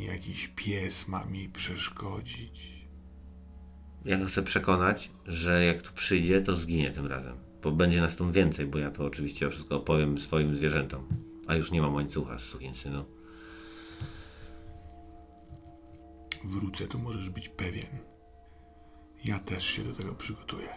Jakiś 0.00 0.48
pies 0.48 1.08
ma 1.08 1.24
mi 1.24 1.48
przeszkodzić. 1.48 2.86
Ja 4.04 4.18
go 4.18 4.26
chcę 4.26 4.42
przekonać, 4.42 5.10
że 5.26 5.64
jak 5.64 5.82
tu 5.82 5.92
przyjdzie, 5.92 6.42
to 6.42 6.54
zginie 6.54 6.90
tym 6.90 7.06
razem. 7.06 7.36
Bo 7.64 7.72
będzie 7.72 8.00
nas 8.00 8.16
tu 8.16 8.32
więcej, 8.32 8.66
bo 8.66 8.78
ja 8.78 8.90
to 8.90 9.04
oczywiście 9.04 9.50
wszystko 9.50 9.76
opowiem 9.76 10.20
swoim 10.20 10.56
zwierzętom. 10.56 11.08
A 11.46 11.54
już 11.54 11.70
nie 11.70 11.82
mam 11.82 11.94
łańcucha, 11.94 12.36
synu. 12.74 13.04
Wrócę, 16.44 16.86
to 16.86 16.98
możesz 16.98 17.30
być 17.30 17.48
pewien. 17.48 17.98
Ja 19.24 19.38
też 19.38 19.66
się 19.66 19.84
do 19.84 19.92
tego 19.92 20.14
przygotuję. 20.14 20.68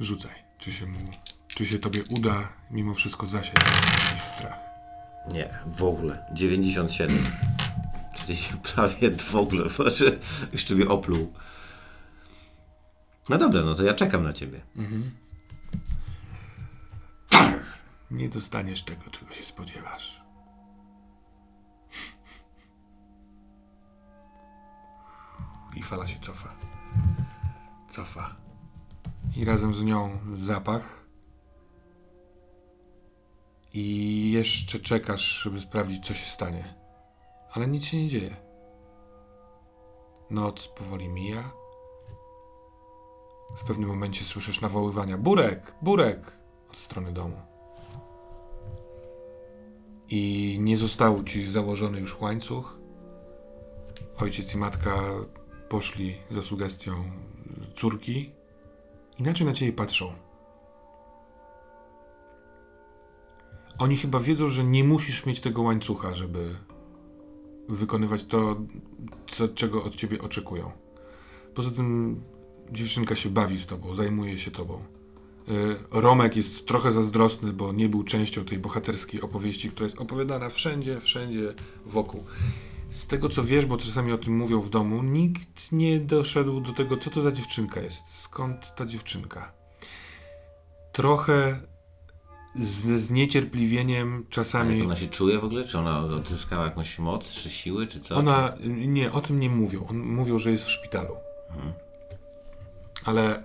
Rzucaj, 0.00 0.34
czy 0.58 0.72
się 0.72 0.86
mu, 0.86 0.98
czy 1.46 1.66
się 1.66 1.78
tobie 1.78 2.00
uda 2.18 2.52
mimo 2.70 2.94
wszystko 2.94 3.26
zasiać 3.26 3.64
jakiś 4.08 4.22
strach. 4.22 4.58
Nie, 5.32 5.50
w 5.66 5.82
ogóle. 5.82 6.26
97. 6.32 7.26
Czyli 8.14 8.38
prawie 8.74 9.10
w 9.10 9.36
ogóle. 9.36 9.70
Znaczy, 9.76 10.18
jeszcze 10.52 10.74
mnie 10.74 10.88
opluł. 10.88 11.32
No 13.28 13.38
dobra, 13.38 13.62
no 13.62 13.74
to 13.74 13.82
ja 13.82 13.94
czekam 13.94 14.24
na 14.24 14.32
ciebie. 14.32 14.60
Nie 18.10 18.28
dostaniesz 18.28 18.84
tego, 18.84 19.10
czego 19.10 19.34
się 19.34 19.44
spodziewasz. 19.44 20.22
I 25.76 25.82
fala 25.82 26.06
się 26.06 26.20
cofa. 26.20 26.56
Cofa. 27.90 28.36
I 29.36 29.44
razem 29.44 29.74
z 29.74 29.82
nią 29.82 30.18
zapach. 30.38 31.06
I 33.72 34.30
jeszcze 34.32 34.78
czekasz, 34.78 35.42
żeby 35.42 35.60
sprawdzić, 35.60 36.06
co 36.06 36.14
się 36.14 36.30
stanie. 36.30 36.74
Ale 37.52 37.68
nic 37.68 37.84
się 37.84 37.96
nie 37.96 38.08
dzieje. 38.08 38.36
Noc 40.30 40.68
powoli 40.68 41.08
mija. 41.08 41.50
W 43.56 43.64
pewnym 43.64 43.88
momencie 43.88 44.24
słyszysz 44.24 44.60
nawoływania: 44.60 45.18
Burek! 45.18 45.74
Burek! 45.82 46.32
od 46.70 46.76
strony 46.76 47.12
domu. 47.12 47.55
I 50.08 50.56
nie 50.60 50.76
został 50.76 51.24
ci 51.24 51.50
założony 51.50 52.00
już 52.00 52.20
łańcuch. 52.20 52.78
Ojciec 54.18 54.54
i 54.54 54.58
matka 54.58 55.02
poszli 55.68 56.16
za 56.30 56.42
sugestią 56.42 56.92
córki. 57.74 58.30
Inaczej 59.18 59.46
na 59.46 59.52
ciebie 59.52 59.72
patrzą. 59.72 60.12
Oni 63.78 63.96
chyba 63.96 64.20
wiedzą, 64.20 64.48
że 64.48 64.64
nie 64.64 64.84
musisz 64.84 65.26
mieć 65.26 65.40
tego 65.40 65.62
łańcucha, 65.62 66.14
żeby 66.14 66.56
wykonywać 67.68 68.24
to, 68.24 68.56
co, 69.30 69.48
czego 69.48 69.84
od 69.84 69.94
ciebie 69.94 70.22
oczekują. 70.22 70.70
Poza 71.54 71.70
tym 71.70 72.20
dziewczynka 72.72 73.16
się 73.16 73.30
bawi 73.30 73.58
z 73.58 73.66
tobą, 73.66 73.94
zajmuje 73.94 74.38
się 74.38 74.50
tobą. 74.50 74.95
Y, 75.48 75.76
Romek 75.90 76.36
jest 76.36 76.66
trochę 76.66 76.92
zazdrosny, 76.92 77.52
bo 77.52 77.72
nie 77.72 77.88
był 77.88 78.04
częścią 78.04 78.44
tej 78.44 78.58
bohaterskiej 78.58 79.20
opowieści, 79.20 79.70
która 79.70 79.84
jest 79.84 79.98
opowiadana 79.98 80.48
wszędzie, 80.48 81.00
wszędzie 81.00 81.54
wokół. 81.86 82.24
Z 82.90 83.06
tego 83.06 83.28
co 83.28 83.44
wiesz, 83.44 83.66
bo 83.66 83.76
czasami 83.76 84.12
o 84.12 84.18
tym 84.18 84.36
mówią 84.36 84.60
w 84.60 84.70
domu, 84.70 85.02
nikt 85.02 85.72
nie 85.72 86.00
doszedł 86.00 86.60
do 86.60 86.72
tego, 86.72 86.96
co 86.96 87.10
to 87.10 87.22
za 87.22 87.32
dziewczynka 87.32 87.80
jest. 87.80 88.08
Skąd 88.08 88.74
ta 88.76 88.86
dziewczynka? 88.86 89.52
Trochę 90.92 91.60
z 92.54 93.00
zniecierpliwieniem 93.00 94.26
czasami. 94.30 94.78
Jak 94.78 94.86
ona 94.86 94.96
się 94.96 95.06
czuje 95.06 95.38
w 95.38 95.44
ogóle? 95.44 95.64
Czy 95.64 95.78
ona 95.78 96.00
odzyskała 96.00 96.64
jakąś 96.64 96.98
moc, 96.98 97.32
czy 97.32 97.50
siły, 97.50 97.86
czy 97.86 98.00
co? 98.00 98.16
Ona, 98.16 98.54
nie, 98.66 99.12
o 99.12 99.20
tym 99.20 99.40
nie 99.40 99.50
mówią. 99.50 99.86
On, 99.90 99.98
mówią, 99.98 100.38
że 100.38 100.50
jest 100.50 100.64
w 100.64 100.70
szpitalu. 100.70 101.16
Ale 103.04 103.44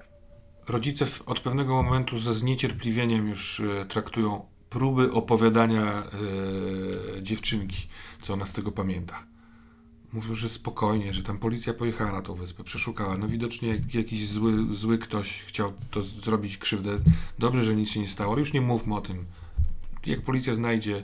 rodzice 0.68 1.06
od 1.26 1.40
pewnego 1.40 1.84
momentu 1.84 2.20
ze 2.20 2.34
zniecierpliwieniem 2.34 3.28
już 3.28 3.60
e, 3.60 3.86
traktują 3.86 4.46
próby 4.70 5.12
opowiadania 5.12 6.04
e, 6.04 7.24
dziewczynki, 7.24 7.88
co 8.22 8.34
ona 8.34 8.46
z 8.46 8.54
tego 8.54 8.72
pamięta. 8.72 9.24
Mówią, 10.14 10.36
że 10.36 10.50
spokojnie, 10.50 11.14
że 11.14 11.24
tam 11.24 11.38
policja 11.38 11.74
pojechała 11.74 12.12
na 12.12 12.22
tą 12.22 12.34
wyspę, 12.34 12.64
przeszukała. 12.64 13.18
No 13.18 13.28
widocznie 13.28 13.70
jak, 13.70 13.94
jakiś 13.94 14.28
zły, 14.28 14.76
zły 14.76 14.98
ktoś 14.98 15.44
chciał 15.44 15.74
to 15.92 16.02
zrobić 16.02 16.58
krzywdę. 16.58 17.00
Dobrze, 17.40 17.64
że 17.64 17.76
nic 17.76 17.90
się 17.90 18.00
nie 18.00 18.08
stało, 18.08 18.32
ale 18.32 18.40
już 18.40 18.54
nie 18.54 18.62
mówmy 18.62 18.96
o 18.96 19.02
tym. 19.02 19.26
Jak 20.06 20.22
policja 20.22 20.54
znajdzie, 20.54 21.04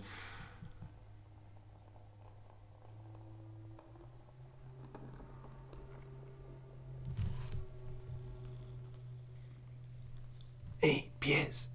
pies! 11.28 11.70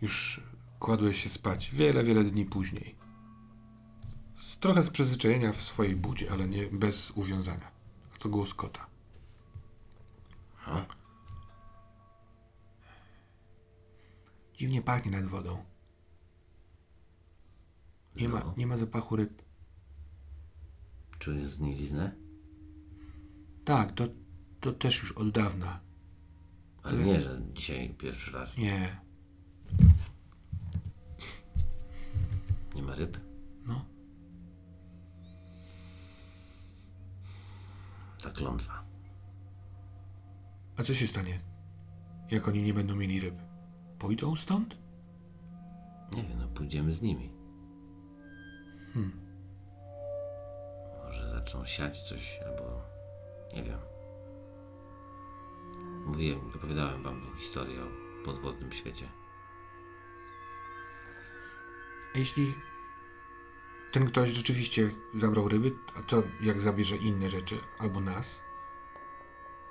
Już 0.00 0.40
kładłeś 0.80 1.22
się 1.22 1.28
spać 1.30 1.70
wiele, 1.70 2.04
wiele 2.04 2.24
dni 2.24 2.44
później. 2.46 2.94
Z, 4.42 4.58
trochę 4.58 4.82
z 4.82 4.90
przyzwyczajenia 4.90 5.52
w 5.52 5.62
swojej 5.62 5.96
budzie, 5.96 6.32
ale 6.32 6.48
nie 6.48 6.66
bez 6.66 7.10
uwiązania. 7.10 7.70
A 8.14 8.18
to 8.18 8.28
głos 8.28 8.54
kota. 8.54 8.86
Aha. 10.60 10.86
Dziwnie 14.54 14.82
pachnie 14.82 15.10
nad 15.10 15.26
wodą. 15.26 15.64
Nie 18.16 18.28
ma, 18.28 18.40
No. 18.40 18.54
nie 18.56 18.66
ma 18.66 18.76
zapachu 18.76 19.16
ryb. 19.16 19.42
Czujesz 21.18 21.48
znieliznę? 21.48 22.14
Tak, 23.64 23.92
to, 23.94 24.04
to 24.60 24.72
też 24.72 24.98
już 25.02 25.12
od 25.12 25.30
dawna. 25.30 25.80
Ale 26.82 26.98
nie, 27.04 27.20
że 27.20 27.40
dzisiaj 27.54 27.94
pierwszy 27.98 28.32
raz. 28.32 28.56
Nie. 28.56 29.00
Nie 32.74 32.82
ma 32.82 32.94
ryb? 32.94 33.18
No. 33.66 33.84
Ta 38.22 38.30
klątwa. 38.30 38.84
A 40.76 40.82
co 40.82 40.94
się 40.94 41.06
stanie, 41.06 41.38
jak 42.30 42.48
oni 42.48 42.62
nie 42.62 42.74
będą 42.74 42.96
mieli 42.96 43.20
ryb? 43.20 43.34
Pójdą 43.98 44.36
stąd? 44.36 44.78
Nie 46.16 46.22
wiem, 46.22 46.38
no 46.38 46.48
pójdziemy 46.48 46.92
z 46.92 47.02
nimi. 47.02 47.32
Może 51.04 51.30
zaczną 51.30 51.64
siać 51.64 52.02
coś, 52.02 52.40
albo 52.46 52.80
nie 53.54 53.62
wiem. 53.62 53.91
Mówiłem, 56.22 56.50
opowiadałem 56.56 57.02
wam 57.02 57.22
tą 57.22 57.36
historię 57.36 57.82
o 57.82 58.24
podwodnym 58.24 58.72
świecie. 58.72 59.08
A 62.14 62.18
jeśli 62.18 62.54
ten 63.92 64.06
ktoś 64.06 64.30
rzeczywiście 64.30 64.90
zabrał 65.14 65.48
ryby, 65.48 65.72
a 65.94 66.02
co 66.02 66.22
jak 66.40 66.60
zabierze 66.60 66.96
inne 66.96 67.30
rzeczy, 67.30 67.58
albo 67.78 68.00
nas? 68.00 68.42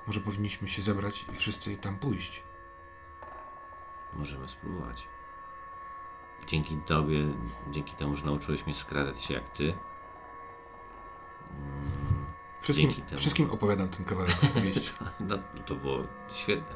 Może 0.08 0.20
powinniśmy 0.20 0.68
się 0.68 0.82
zebrać 0.82 1.26
i 1.34 1.36
wszyscy 1.36 1.78
tam 1.78 2.00
pójść. 2.00 2.44
Możemy 4.14 4.50
spróbować. 4.50 5.08
Dzięki 6.48 6.78
tobie, 6.86 7.34
dzięki 7.70 7.96
temu, 7.96 8.16
że 8.16 8.26
nauczyłeś 8.26 8.66
mnie 8.66 8.76
skradać 8.76 9.24
się 9.24 9.34
jak 9.34 9.48
ty, 9.48 9.74
Wszystkim, 12.62 12.90
wszystkim 13.18 13.50
opowiadam 13.52 13.90
ten 13.90 14.06
kawałek 14.06 14.44
opowieści. 14.44 14.92
no, 15.30 15.38
to 15.66 15.76
było 15.76 16.04
świetne. 16.34 16.76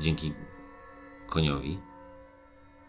Dzięki 0.00 0.32
koniowi. 1.26 1.78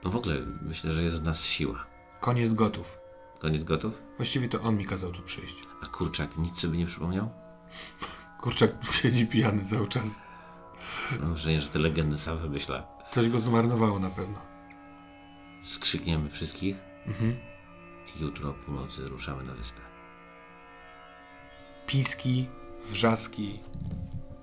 No 0.04 0.12
w 0.12 0.16
ogóle 0.16 0.36
myślę, 0.62 0.92
że 0.92 1.04
jest 1.04 1.22
w 1.22 1.26
nas 1.26 1.44
siła. 1.46 1.86
Koń 2.20 2.38
jest 2.38 2.56
gotów. 2.56 2.98
Koniec 3.40 3.64
gotów? 3.64 4.04
Właściwie 4.18 4.50
to 4.50 4.62
on 4.62 4.78
mi 4.78 4.86
kazał 4.86 5.12
tu 5.12 5.22
przyjść. 5.22 5.56
A 5.84 5.86
kurczak 5.86 6.38
nic 6.38 6.60
sobie 6.60 6.78
nie 6.78 6.86
przypomniał? 6.86 7.30
Kurczak 8.42 8.72
siedzi 9.02 9.28
pijany 9.28 9.66
cały 9.66 9.88
czas. 9.88 10.20
Mam 11.20 11.30
wrażenie, 11.30 11.62
że 11.62 11.68
te 11.68 11.80
legendy 11.80 12.18
sam 12.18 12.38
wymyśla. 12.38 12.88
Coś 13.12 13.30
go 13.30 13.40
zmarnowało 13.40 14.00
na 14.00 14.10
pewno. 14.10 14.40
Skrzykniemy 15.64 16.30
wszystkich 16.30 16.76
Mhm. 17.08 17.36
i 18.16 18.22
jutro 18.22 18.50
o 18.50 18.54
północy 18.54 19.08
ruszamy 19.08 19.44
na 19.44 19.54
wyspę. 19.54 19.82
Piski, 21.92 22.46
wrzaski, 22.92 23.60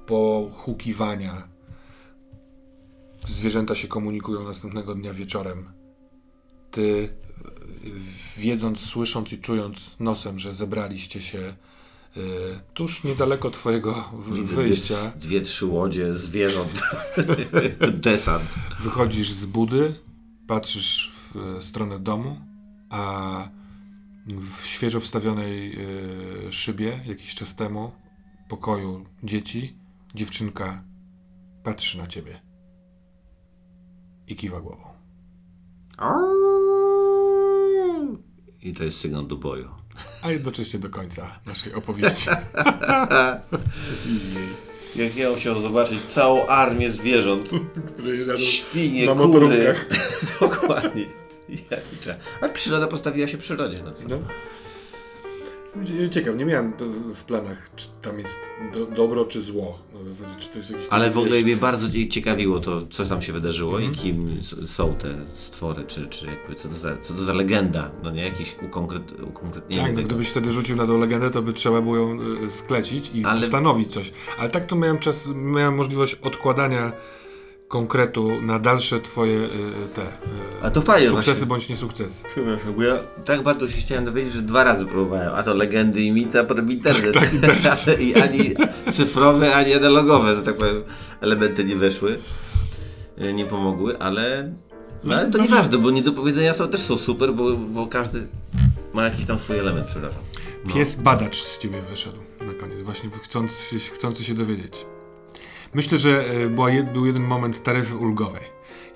pochukiwania. 0.07 1.49
Zwierzęta 3.29 3.75
się 3.75 3.89
komunikują 3.89 4.45
następnego 4.45 4.95
dnia 4.95 5.15
wieczorem. 5.15 5.69
Ty, 6.71 7.09
wiedząc, 8.37 8.81
słysząc 8.81 9.33
i 9.33 9.39
czując 9.39 9.91
nosem, 10.01 10.39
że 10.39 10.55
zebraliście 10.55 11.23
się 11.23 11.39
y, 12.17 12.21
tuż 12.75 13.05
niedaleko 13.05 13.51
twojego 13.51 14.13
wyjścia, 14.45 15.13
Dwie, 15.17 15.41
trzy 15.41 15.67
łodzie, 15.67 16.15
zwierząt, 16.15 16.83
desant. 18.05 18.49
wychodzisz 18.81 19.33
z 19.33 19.47
budy, 19.47 19.95
patrzysz 20.47 21.13
w 21.13 21.37
e, 21.37 21.63
stronę 21.63 21.99
domu 21.99 22.41
a 22.91 23.58
w 24.27 24.67
świeżo 24.67 25.01
wstawionej 25.01 25.79
y, 26.49 26.53
szybie 26.53 27.01
jakiś 27.07 27.35
czas 27.35 27.55
temu 27.55 27.93
pokoju 28.49 29.05
dzieci 29.23 29.77
dziewczynka 30.15 30.85
patrzy 31.63 31.99
na 31.99 32.07
ciebie 32.07 32.41
i 34.27 34.37
kiwa 34.37 34.61
głową. 34.61 34.85
I 38.63 38.73
to 38.73 38.85
jest 38.85 39.01
sygnał 39.01 39.23
do 39.23 39.37
boju. 39.37 39.71
A 40.23 40.31
jednocześnie 40.31 40.79
do 40.79 40.91
końca 40.91 41.41
naszej 41.47 41.75
opowieści. 41.75 42.31
Jak 44.97 45.17
ja 45.17 45.37
chciał 45.37 45.61
zobaczyć 45.61 46.03
całą 46.03 46.47
armię 46.47 46.91
zwierząt, 46.91 47.51
Który 47.95 48.39
świnie, 48.39 49.07
na 49.07 49.15
kury. 49.15 49.75
Dokładnie. 50.41 51.07
Ja. 51.49 52.15
Ale 52.41 52.53
przyroda 52.53 52.87
postawiła 52.87 53.29
się 53.29 53.39
przyrodzie. 53.39 53.79
No 53.85 53.93
co? 53.93 54.05
No. 54.09 54.19
Ciekaw, 56.11 56.37
nie 56.37 56.45
miałem 56.45 56.73
w 57.15 57.25
planach, 57.25 57.71
czy 57.77 57.89
tam 58.03 58.19
jest 58.19 58.41
do, 58.75 58.87
dobro 58.87 59.25
czy 59.25 59.43
zło. 59.43 59.79
Na 59.95 60.03
zasadzie, 60.03 60.41
czy 60.41 60.49
to 60.49 60.59
jest 60.59 60.71
jakiś 60.71 60.87
Ale 60.91 61.11
w 61.11 61.19
ogóle 61.19 61.33
wiesz, 61.37 61.45
mnie 61.45 61.57
bardzo 61.57 61.89
cie- 61.91 62.09
ciekawiło 62.09 62.59
to, 62.61 62.83
co 62.91 63.05
tam 63.07 63.23
się 63.23 63.33
wydarzyło 63.33 63.73
Mhm. 63.77 63.93
i 63.93 63.97
kim 63.97 64.37
s- 64.41 64.71
są 64.71 64.95
te 64.95 65.15
stwory, 65.35 65.85
czy, 65.85 66.07
czy 66.07 66.27
jakby, 66.27 66.55
co, 66.55 66.69
to 66.69 66.75
za, 66.75 66.97
co 67.03 67.15
to 67.15 67.21
za 67.23 67.33
legenda, 67.33 67.91
no 68.03 68.11
nie? 68.11 68.25
Jakieś 68.25 68.57
ukonkret, 68.63 69.13
ukonkretnienie 69.23 69.83
Tak, 69.83 69.97
no 69.97 70.03
gdybyś 70.03 70.29
wtedy 70.31 70.51
rzucił 70.51 70.77
na 70.77 70.87
tą 70.87 70.99
legendę, 71.01 71.31
to 71.31 71.43
by 71.43 71.53
trzeba 71.53 71.81
było 71.81 71.97
ją 71.97 72.19
y, 72.47 72.51
sklecić 72.51 73.11
i 73.15 73.25
Ale- 73.25 73.41
postanowić 73.41 73.93
coś. 73.93 74.13
Ale 74.39 74.49
tak 74.49 74.67
to 74.67 74.77
miałem 74.77 74.99
czas, 74.99 75.27
miałem 75.35 75.75
możliwość 75.75 76.15
odkładania 76.15 76.93
konkretu 77.69 78.43
na 78.43 78.59
dalsze 78.59 79.01
twoje 79.01 79.39
y, 79.39 79.49
te 79.95 80.03
y, 80.03 80.07
A 80.63 80.71
to 80.71 80.83
fajnie 80.83 81.09
sukcesy 81.09 81.31
właśnie. 81.31 81.47
bądź 81.47 81.69
niesukcesy. 81.69 82.25
Przepraszam, 82.35 82.75
bo 82.75 82.83
ja 82.83 82.99
tak 83.25 83.43
bardzo 83.43 83.69
się 83.69 83.81
chciałem 83.81 84.05
dowiedzieć, 84.05 84.33
że 84.33 84.43
dwa 84.43 84.65
razy 84.65 84.87
próbowałem. 84.87 85.35
A 85.35 85.43
to 85.43 85.55
legendy 85.55 86.03
i 86.03 86.13
mity, 86.13 86.41
a 86.41 86.45
potem 86.45 86.71
internet. 86.73 87.15
Tak, 87.15 87.31
tak, 87.63 87.79
Ale 87.87 87.97
I 88.03 88.15
ani 88.15 88.55
cyfrowe, 88.93 89.55
ani 89.55 89.75
analogowe, 89.75 90.35
że 90.35 90.43
tak 90.43 90.57
powiem, 90.57 90.83
elementy 91.21 91.65
nie 91.65 91.77
weszły. 91.77 92.19
y, 93.23 93.33
Nie 93.33 93.45
pomogły, 93.47 93.99
ale. 93.99 94.53
No 95.05 95.15
ale 95.15 95.31
to 95.31 95.39
No, 95.39 95.45
nieważne, 95.45 95.79
bo 95.79 95.91
niedopowiedzenia 95.91 96.55
są, 96.55 96.69
też 96.69 96.81
są 96.81 96.97
super, 96.97 97.33
bo, 97.35 97.57
bo 97.57 97.87
każdy 97.87 98.27
ma 98.95 99.05
jakiś 99.05 99.25
tam 99.25 99.39
swój 99.39 99.59
element, 99.59 99.87
przepraszam. 99.87 100.21
No. 100.67 100.75
Pies 100.75 100.97
badacz 100.97 101.43
z 101.43 101.59
ciebie 101.59 101.83
wyszedł 101.91 102.19
na 102.47 102.55
koniec, 102.55 102.81
właśnie 102.83 103.11
chcąc, 103.23 103.53
się- 103.59 103.79
chcący 103.79 104.25
się 104.25 104.35
dowiedzieć. 104.35 104.87
Myślę, 105.79 105.99
że 105.99 106.27
e, 106.27 106.49
była 106.49 106.69
był 106.93 107.07
jeden 107.07 107.23
moment 107.23 107.63
taryfy 107.63 107.97
ulgowej. 107.97 108.43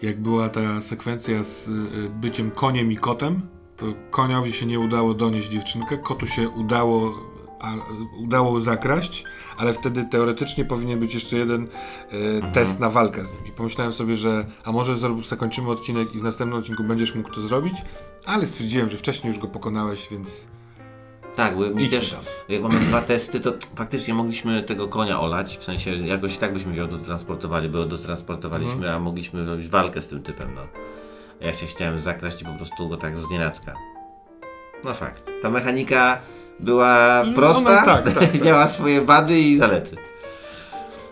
Jak 0.03 0.21
była 0.21 0.49
ta 0.49 0.81
sekwencja 0.81 1.45
z 1.45 1.69
e, 1.69 1.73
byciem 2.09 2.51
koniem 2.51 2.93
i 2.93 2.97
kotem, 2.97 3.43
to 3.77 3.87
koniowi 4.11 4.53
się 4.53 4.67
nie 4.67 4.81
udało 4.81 5.15
donieść 5.15 5.49
dziewczynkę, 5.49 5.99
kotu 5.99 6.27
się 6.27 6.49
udało, 6.49 7.15
a, 7.61 7.75
udało 8.19 8.61
zakraść, 8.61 9.25
ale 9.57 9.75
wtedy 9.75 10.05
teoretycznie 10.11 10.65
powinien 10.65 11.01
być 11.01 11.15
jeszcze 11.15 11.37
jeden 11.37 11.69
e, 12.43 12.53
test 12.53 12.81
na 12.81 12.91
walkę 12.91 13.25
z 13.25 13.33
nimi. 13.33 13.53
Pomyślałem 13.57 13.93
sobie, 13.93 14.17
że 14.17 14.47
a 14.65 14.73
może 14.73 14.97
zakończymy 15.29 15.71
odcinek 15.71 16.15
i 16.15 16.19
w 16.19 16.23
następnym 16.23 16.61
odcinku 16.61 16.85
będziesz 16.85 17.15
mógł 17.15 17.31
to 17.31 17.41
zrobić, 17.41 17.75
ale 18.27 18.47
stwierdziłem, 18.47 18.91
że 18.91 18.97
wcześniej 18.97 19.29
już 19.29 19.39
go 19.43 19.49
pokonałeś, 19.49 20.09
więc 20.11 20.49
Tak, 21.37 21.57
bo 21.57 21.71
mi 21.71 21.89
też, 21.89 22.17
jak 22.49 22.63
mamy 22.63 22.81
dwa 22.81 23.01
testy, 23.03 23.41
to 23.41 23.53
faktycznie 23.77 24.15
mogliśmy 24.15 24.63
tego 24.63 24.89
konia 24.89 25.21
olać, 25.21 25.59
w 25.59 25.65
sensie 25.65 25.91
jakoś 25.97 26.39
tak 26.39 26.53
byśmy 26.53 26.77
go 26.77 26.87
dotransportowali, 26.87 27.69
bo 27.69 27.85
dotransportowaliśmy, 27.85 28.73
Mhm. 28.75 28.95
a 28.95 28.99
mogliśmy 28.99 29.47
robić 29.47 29.69
walkę 29.69 30.03
z 30.03 30.09
tym 30.09 30.23
typem, 30.23 30.49
no. 30.55 30.61
A 31.43 31.45
Ja 31.45 31.55
się 31.55 31.67
chciałem 31.67 32.01
zakraść 32.01 32.43
i 32.43 32.45
po 32.45 32.53
prostu 32.53 32.89
go 32.89 32.97
tak 32.97 33.19
z 33.19 33.31
nienacka. 33.31 33.75
No 34.85 34.95
fakt. 34.95 35.23
Ta 35.43 35.51
mechanika 35.51 36.21
była 36.61 37.23
No, 37.27 37.33
prosta 37.35 37.71
ona 37.71 37.83
tak, 37.83 38.13
tak, 38.15 38.35
i 38.37 38.39
miała 38.45 38.69
swoje 38.69 39.01
wady 39.05 39.41
i 39.41 39.57
zalety. 39.57 39.97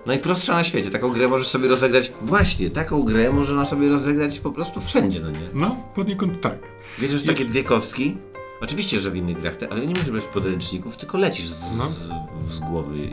Najprostsza 0.06 0.52
na 0.54 0.64
świecie. 0.64 0.90
Taką 0.90 1.10
grę 1.12 1.28
możesz 1.28 1.46
sobie 1.48 1.68
rozegrać. 1.68 2.12
Właśnie, 2.22 2.70
taką 2.70 3.02
grę 3.02 3.30
można 3.30 3.66
sobie 3.66 3.88
rozegrać 3.88 4.40
po 4.40 4.52
prostu 4.52 4.80
wszędzie, 4.80 5.20
no 5.20 5.30
nie? 5.30 5.48
no, 5.54 5.76
poniekąd 5.94 6.40
tak. 6.40 6.58
Wiesz, 6.98 7.10
że 7.10 7.22
takie 7.26 7.44
dwie 7.44 7.64
kostki? 7.64 8.16
Oczywiście, 8.62 9.00
że 9.00 9.10
w 9.10 9.16
innych 9.16 9.40
grach, 9.40 9.54
ale 9.70 9.80
nie 9.80 9.94
musisz 9.94 10.10
być 10.10 10.24
podręczników, 10.24 10.96
tylko 10.96 11.18
lecisz 11.18 11.46
z, 11.48 11.76
No. 11.76 11.86
z, 11.88 12.08
z 12.52 12.58
głowy 12.60 12.98
i, 12.98 13.10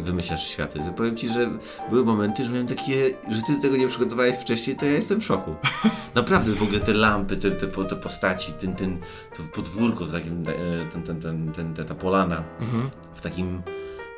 i 0.00 0.02
wymyślasz 0.02 0.48
światy. 0.48 0.80
Powiem 0.96 1.16
ci, 1.16 1.28
że 1.28 1.50
były 1.90 2.04
momenty, 2.04 2.44
że 2.44 2.50
miałem 2.50 2.66
takie, 2.66 3.10
że 3.28 3.42
ty 3.46 3.60
tego 3.62 3.76
nie 3.76 3.88
przygotowałeś 3.88 4.36
wcześniej, 4.36 4.76
to 4.76 4.84
ja 4.86 4.92
jestem 4.92 5.20
w 5.20 5.24
szoku. 5.24 5.54
Naprawdę 6.14 6.52
w 6.52 6.62
ogóle 6.62 6.80
te 6.80 6.92
lampy, 6.92 7.36
te, 7.36 7.50
te, 7.50 7.66
te 7.66 7.96
postaci, 7.96 8.52
ten, 8.52 8.74
ten, 8.76 9.00
to 9.36 9.42
podwórko, 9.54 10.04
w 10.04 10.12
takim, 10.12 10.42
e, 10.48 10.90
ten, 10.92 11.02
ten, 11.02 11.20
ten, 11.52 11.52
ten, 11.74 11.86
ta, 11.86 11.94
polana, 11.94 12.44
Mhm. 12.60 12.90
w 13.14 13.20
takim 13.20 13.62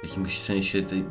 jakimś 0.02 0.38
sensie 0.38 0.82
tej 0.82 1.04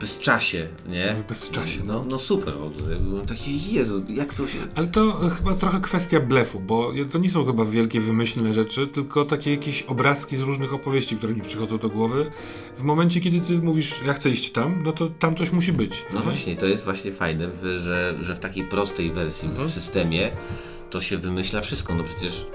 bezczasie, 0.00 0.68
nie? 0.88 1.14
W 1.14 1.26
bezczasie, 1.28 1.80
No, 1.86 2.04
no 2.08 2.18
super 2.18 2.54
w 2.54 2.62
ogóle. 2.62 2.96
Byłem 2.96 3.26
taki, 3.26 3.72
Jezu, 3.72 4.04
jak 4.08 4.34
to 4.34 4.46
się... 4.46 4.58
Ale 4.74 4.86
to 4.86 5.12
chyba 5.36 5.54
trochę 5.54 5.80
kwestia 5.80 6.20
blefu, 6.20 6.60
bo 6.60 6.92
to 7.12 7.18
nie 7.18 7.30
są 7.30 7.44
chyba 7.46 7.64
wielkie 7.64 8.00
wymyślne 8.00 8.54
rzeczy, 8.54 8.86
tylko 8.86 9.24
takie 9.24 9.50
jakieś 9.50 9.82
obrazki 9.82 10.36
z 10.36 10.40
różnych 10.40 10.74
opowieści, 10.74 11.16
które 11.16 11.34
mi 11.34 11.40
przychodzą 11.42 11.78
do 11.78 11.88
głowy. 11.88 12.30
W 12.78 12.82
momencie, 12.82 13.20
kiedy 13.20 13.40
ty 13.40 13.58
mówisz, 13.58 13.94
ja 14.06 14.14
chcę 14.14 14.30
iść 14.30 14.52
tam, 14.52 14.82
no 14.84 14.92
to 14.92 15.08
tam 15.08 15.34
coś 15.36 15.52
musi 15.52 15.72
być. 15.72 16.04
No 16.12 16.18
nie? 16.18 16.24
właśnie, 16.24 16.56
to 16.56 16.66
jest 16.66 16.84
właśnie 16.84 17.12
fajne, 17.12 17.48
że, 17.78 18.14
że 18.20 18.36
w 18.36 18.40
takiej 18.40 18.64
prostej 18.64 19.10
wersji 19.12 19.48
Mhm. 19.48 19.68
w 19.68 19.72
systemie 19.72 20.30
to 20.90 21.00
się 21.00 21.18
wymyśla 21.18 21.60
wszystko. 21.60 21.94
No 21.94 22.04
przecież 22.04 22.46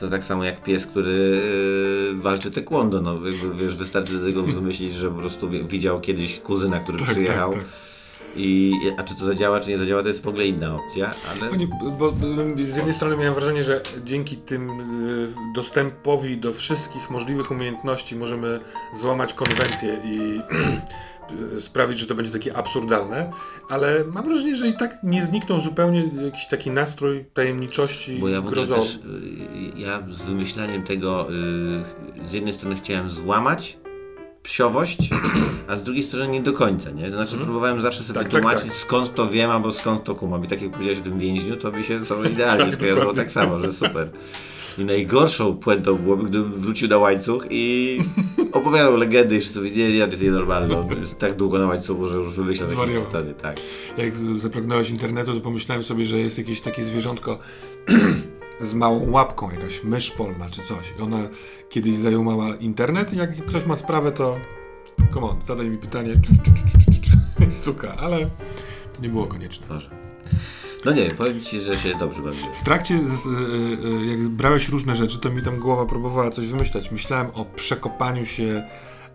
to 0.00 0.08
tak 0.08 0.24
samo 0.24 0.44
jak 0.44 0.62
pies, 0.62 0.86
który 0.86 1.40
e, 2.12 2.14
walczy 2.14 2.50
taekwondo. 2.50 3.00
No 3.00 3.20
wiesz, 3.60 3.76
wystarczy 3.76 4.12
do 4.18 4.26
tego 4.26 4.42
wymyślić, 4.42 4.94
że 4.94 5.10
po 5.10 5.18
prostu 5.18 5.50
widział 5.50 6.00
kiedyś 6.00 6.40
kuzyna, 6.40 6.80
który 6.80 6.98
Tak, 6.98 7.08
przyjechał. 7.08 7.52
tak, 7.52 7.60
tak. 7.60 7.68
I, 8.36 8.72
a 8.98 9.02
czy 9.02 9.14
to 9.14 9.24
zadziała, 9.24 9.60
czy 9.60 9.70
nie 9.70 9.78
zadziała, 9.78 10.02
to 10.02 10.08
jest 10.08 10.24
w 10.24 10.28
ogóle 10.28 10.46
inna 10.46 10.76
opcja, 10.76 11.14
ale... 11.30 11.50
Oni, 11.50 11.68
bo 11.98 12.12
z 12.64 12.76
jednej 12.76 12.94
strony 12.94 13.16
miałem 13.16 13.34
wrażenie, 13.34 13.64
że 13.64 13.82
dzięki 14.04 14.36
tym 14.36 14.70
y, 14.70 15.28
dostępowi 15.54 16.36
do 16.36 16.52
wszystkich 16.52 17.10
możliwych 17.10 17.50
umiejętności 17.50 18.16
możemy 18.16 18.60
złamać 18.96 19.34
konwencję 19.34 19.96
i 20.04 20.40
sprawić, 21.60 21.98
że 21.98 22.06
to 22.06 22.14
będzie 22.14 22.32
takie 22.32 22.56
absurdalne, 22.56 23.32
ale 23.68 24.04
mam 24.04 24.24
wrażenie, 24.24 24.56
że 24.56 24.68
i 24.68 24.76
tak 24.76 24.98
nie 25.02 25.26
zniknął 25.26 25.60
zupełnie 25.60 26.10
jakiś 26.24 26.46
taki 26.46 26.70
nastrój 26.70 27.24
tajemniczości 27.34 28.18
Bo 28.20 28.28
ja 28.28 28.40
w 28.40 28.46
ogóle 28.46 28.66
też, 28.66 28.94
y, 28.96 28.98
ja 29.76 30.02
z 30.10 30.22
wymyślaniem 30.22 30.82
tego, 30.82 31.28
y, 32.24 32.28
z 32.28 32.32
jednej 32.32 32.54
strony 32.54 32.76
chciałem 32.76 33.10
złamać 33.10 33.78
psiowość, 34.42 34.98
a 35.68 35.76
z 35.76 35.82
drugiej 35.82 36.02
strony 36.02 36.28
nie 36.28 36.40
do 36.42 36.52
końca, 36.52 36.90
nie? 36.90 37.06
To 37.10 37.12
znaczy 37.12 37.36
próbowałem 37.36 37.80
zawsze 37.80 38.04
sobie 38.04 38.20
Mhm. 38.20 38.24
Tak, 38.26 38.32
tak, 38.34 38.42
tłumaczyć 38.42 38.70
tak. 38.72 38.80
skąd 38.80 39.14
to 39.14 39.28
wiem, 39.30 39.50
albo 39.50 39.72
skąd 39.72 40.04
to 40.04 40.14
kumam. 40.14 40.44
I 40.44 40.48
tak 40.48 40.62
jak 40.62 40.70
powiedziałeś 40.70 41.00
o 41.00 41.02
tym 41.02 41.18
więźniu, 41.18 41.56
to 41.56 41.72
by 41.72 41.84
się 41.84 42.04
to 42.04 42.24
idealnie 42.24 42.64
Tak, 42.70 42.74
skojarzyło 42.74 43.12
tak 43.12 43.30
samo, 43.30 43.60
że 43.60 43.72
super. 43.72 44.10
I 44.78 44.84
najgorszą 44.84 45.56
puentą 45.56 45.94
byłoby, 45.96 46.24
gdybym 46.24 46.52
wrócił 46.54 46.88
na 46.88 46.98
łańcuch 46.98 47.46
i 47.50 47.98
opowiadał 48.52 48.96
legendy 48.96 49.36
i 49.36 49.40
wszyscy 49.40 49.58
mówili, 49.58 49.76
nie, 49.78 49.92
nie, 49.92 50.04
to 50.04 50.10
jest 50.10 50.22
nienormalne, 50.22 50.78
on 50.80 50.98
jest 51.00 51.18
tak 51.18 51.36
długo 51.36 51.58
na 51.58 51.66
łańcuchu, 51.66 52.06
że 52.06 52.16
już 52.16 52.30
wymyślał 52.30 52.68
jakieś 52.70 52.94
historie, 52.94 53.34
tak. 53.34 53.56
Jak 53.98 54.16
zapragnąłeś 54.36 54.90
internetu, 54.90 55.34
to 55.34 55.40
pomyślałem 55.40 55.82
sobie, 55.84 56.06
że 56.06 56.18
jest 56.18 56.38
jakieś 56.38 56.60
takie 56.60 56.84
zwierzątko 56.84 57.38
z 58.60 58.74
małą 58.74 59.10
łapką, 59.10 59.50
jakaś 59.50 59.84
mysz 59.84 60.10
polna 60.10 60.50
czy 60.50 60.62
coś. 60.62 60.94
I 60.98 61.02
ona 61.02 61.18
kiedyś 61.68 61.96
zajumała 61.96 62.56
internet 62.56 63.12
i 63.12 63.16
jak 63.16 63.46
ktoś 63.46 63.66
ma 63.66 63.76
sprawę, 63.76 64.12
to 64.12 64.36
come 65.14 65.26
on, 65.26 65.36
zadaj 65.46 65.70
mi 65.70 65.78
pytanie 65.78 66.14
stuka, 67.50 67.96
ale 67.96 68.30
to 68.92 69.02
nie 69.02 69.08
było 69.08 69.26
konieczne. 69.26 69.66
Może. 69.68 69.90
No 70.84 70.92
nie, 70.92 71.10
powiem 71.10 71.40
Ci, 71.40 71.60
że 71.60 71.78
się 71.78 71.94
dobrze 71.98 72.22
bawiłem. 72.22 72.54
W 72.54 72.62
trakcie, 72.62 72.94
y, 72.94 74.06
jak 74.06 74.28
brałeś 74.28 74.68
różne 74.68 74.96
rzeczy, 74.96 75.20
to 75.20 75.30
mi 75.30 75.42
tam 75.42 75.58
głowa 75.58 75.86
próbowała 75.86 76.30
coś 76.30 76.46
wymyślać. 76.46 76.90
Myślałem 76.90 77.26
o 77.34 77.44
przekopaniu 77.44 78.26
się 78.26 78.68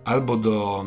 albo 0.05 0.37
do 0.37 0.85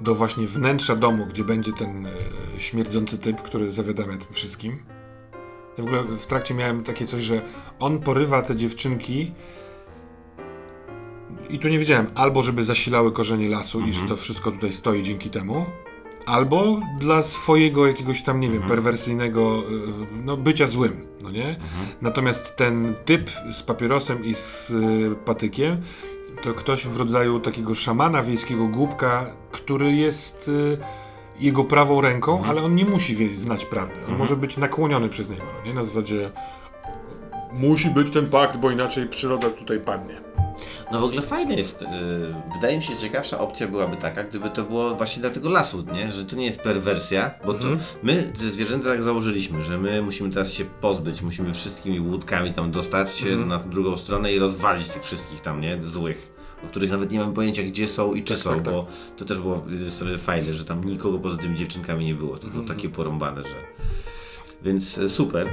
do 0.00 0.14
właśnie 0.14 0.46
wnętrza 0.46 0.96
domu, 0.96 1.26
gdzie 1.26 1.44
będzie 1.44 1.72
ten 1.72 2.06
y, 2.06 2.10
śmierdzący 2.58 3.18
typ, 3.18 3.42
który 3.42 3.72
zawiadamia 3.72 4.16
tym 4.16 4.32
wszystkim. 4.34 4.78
Ja 5.78 5.84
w 5.84 5.86
ogóle 5.86 6.02
w 6.02 6.26
trakcie 6.26 6.54
miałem 6.54 6.82
takie 6.84 7.06
coś, 7.06 7.22
że 7.22 7.42
on 7.78 8.00
porywa 8.00 8.42
te 8.42 8.56
dziewczynki 8.56 9.32
i 11.50 11.58
tu 11.58 11.68
nie 11.68 11.78
wiedziałem, 11.78 12.06
albo 12.14 12.42
żeby 12.42 12.64
zasilały 12.64 13.12
korzenie 13.12 13.48
lasu 13.48 13.80
i 13.80 13.92
że 13.92 14.08
to 14.08 14.16
wszystko 14.16 14.50
tutaj 14.50 14.72
stoi 14.72 15.02
dzięki 15.02 15.30
temu, 15.30 15.66
albo 16.26 16.80
dla 16.98 17.22
swojego 17.22 17.86
jakiegoś 17.86 18.22
tam, 18.22 18.40
nie 18.40 18.50
wiem, 18.50 18.62
perwersyjnego 18.62 19.62
y, 19.70 20.24
no, 20.24 20.36
bycia 20.36 20.66
złym, 20.66 21.06
no 21.22 21.30
nie? 21.30 21.56
Natomiast 22.02 22.56
ten 22.56 22.94
typ 23.04 23.30
z 23.52 23.62
papierosem 23.62 24.24
i 24.24 24.34
z 24.34 24.70
y, 24.70 25.16
patykiem 25.24 25.80
to 26.42 26.54
ktoś 26.54 26.86
w 26.86 26.96
rodzaju 26.96 27.40
takiego 27.40 27.74
szamana 27.74 28.22
wiejskiego 28.22 28.66
głupka, 28.66 29.26
który 29.50 29.92
jest 29.92 30.48
y, 30.48 30.76
jego 31.42 31.64
prawą 31.64 32.00
ręką, 32.00 32.44
ale 32.44 32.62
on 32.62 32.74
nie 32.74 32.84
musi 32.84 33.16
wie, 33.16 33.36
znać 33.36 33.64
prawdy. 33.64 33.94
On 34.08 34.16
może 34.16 34.36
być 34.36 34.56
nakłoniony 34.56 35.08
przez 35.08 35.30
niego, 35.30 35.44
no 35.58 35.68
nie? 35.68 35.74
Na 35.74 35.84
zasadzie 35.84 36.30
musi 37.52 37.90
być 37.90 38.10
ten 38.10 38.26
pakt, 38.26 38.56
bo 38.56 38.70
inaczej 38.70 39.08
przyroda 39.08 39.50
tutaj 39.50 39.80
padnie. 39.80 40.14
No 40.92 41.00
w 41.00 41.04
ogóle 41.04 41.22
fajne 41.22 41.54
jest. 41.54 41.82
Yy, 41.82 41.88
wydaje 42.54 42.76
mi 42.76 42.82
się, 42.82 42.92
że 42.92 42.98
ciekawsza 42.98 43.38
opcja 43.38 43.68
byłaby 43.68 43.96
taka, 43.96 44.24
gdyby 44.24 44.50
to 44.50 44.62
było 44.62 44.94
właśnie 44.94 45.20
dla 45.20 45.30
tego 45.30 45.48
lasu, 45.48 45.84
nie? 45.92 46.12
Że 46.12 46.24
to 46.24 46.36
nie 46.36 46.46
jest 46.46 46.60
perwersja, 46.60 47.30
bo 47.46 47.54
to 47.54 47.66
my 48.02 48.32
te 48.38 48.44
zwierzęta 48.44 48.88
tak 48.88 49.02
założyliśmy, 49.02 49.62
że 49.62 49.78
my 49.78 50.02
musimy 50.02 50.30
teraz 50.30 50.52
się 50.52 50.64
pozbyć, 50.64 51.22
musimy 51.22 51.54
wszystkimi 51.54 52.00
łódkami 52.00 52.52
tam 52.52 52.70
dostać 52.70 53.14
się 53.14 53.36
na 53.36 53.58
drugą 53.58 53.96
stronę 53.96 54.32
i 54.32 54.38
rozwalić 54.38 54.88
tych 54.88 55.02
wszystkich 55.02 55.40
tam, 55.40 55.60
nie? 55.60 55.78
Złych. 55.82 56.31
O 56.64 56.66
których 56.66 56.90
nawet 56.90 57.10
nie 57.10 57.18
mamy 57.18 57.32
pojęcia, 57.32 57.62
gdzie 57.62 57.88
są 57.88 58.14
i 58.14 58.22
czy 58.22 58.36
są, 58.36 58.50
tak, 58.50 58.62
tak. 58.62 58.74
bo 58.74 58.86
to 59.16 59.24
też 59.24 59.40
było 59.40 59.62
z 59.68 59.72
jednej 59.72 59.90
strony 59.90 60.18
fajne, 60.18 60.52
że 60.52 60.64
tam 60.64 60.84
nikogo 60.84 61.18
poza 61.18 61.36
tymi 61.36 61.56
dziewczynkami 61.56 62.04
nie 62.04 62.14
było. 62.14 62.36
To 62.36 62.46
było 62.46 62.64
takie 62.64 62.88
porąbane, 62.88 63.44
że. 63.44 63.54
Więc 64.64 64.98
e, 64.98 65.08
super. 65.08 65.48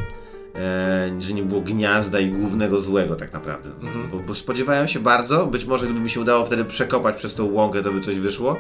E, 0.56 1.12
że 1.20 1.34
nie 1.34 1.44
było 1.44 1.62
gniazda 1.62 2.20
i 2.20 2.30
głównego 2.30 2.80
złego 2.80 3.16
tak 3.16 3.34
naprawdę. 3.34 3.70
Bo, 4.12 4.20
bo 4.20 4.34
spodziewałem 4.34 4.88
się 4.88 5.00
bardzo, 5.00 5.46
być 5.46 5.66
może 5.66 5.86
gdyby 5.86 6.00
mi 6.00 6.10
się 6.10 6.20
udało 6.20 6.46
wtedy 6.46 6.66
przekopać 6.66 7.16
przez 7.16 7.36
tą 7.36 7.52
łąkę, 7.52 7.82
to 7.82 7.92
by 7.92 8.02
coś 8.02 8.16
wyszło, 8.16 8.58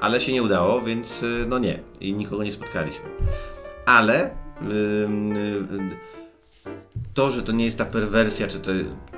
ale 0.00 0.20
się 0.20 0.32
nie 0.32 0.42
udało, 0.42 0.80
więc 0.80 1.22
y, 1.22 1.46
no 1.48 1.58
nie. 1.58 1.80
I 2.00 2.14
nikogo 2.14 2.42
nie 2.42 2.52
spotkaliśmy. 2.52 3.04
Ale 3.86 4.26
y, 4.26 4.32
to, 7.14 7.30
że 7.30 7.42
to 7.42 7.52
nie 7.52 7.64
jest 7.64 7.78
ta 7.78 7.84
perwersja, 7.84 8.46
czy 8.46 8.60
to, 8.60 8.70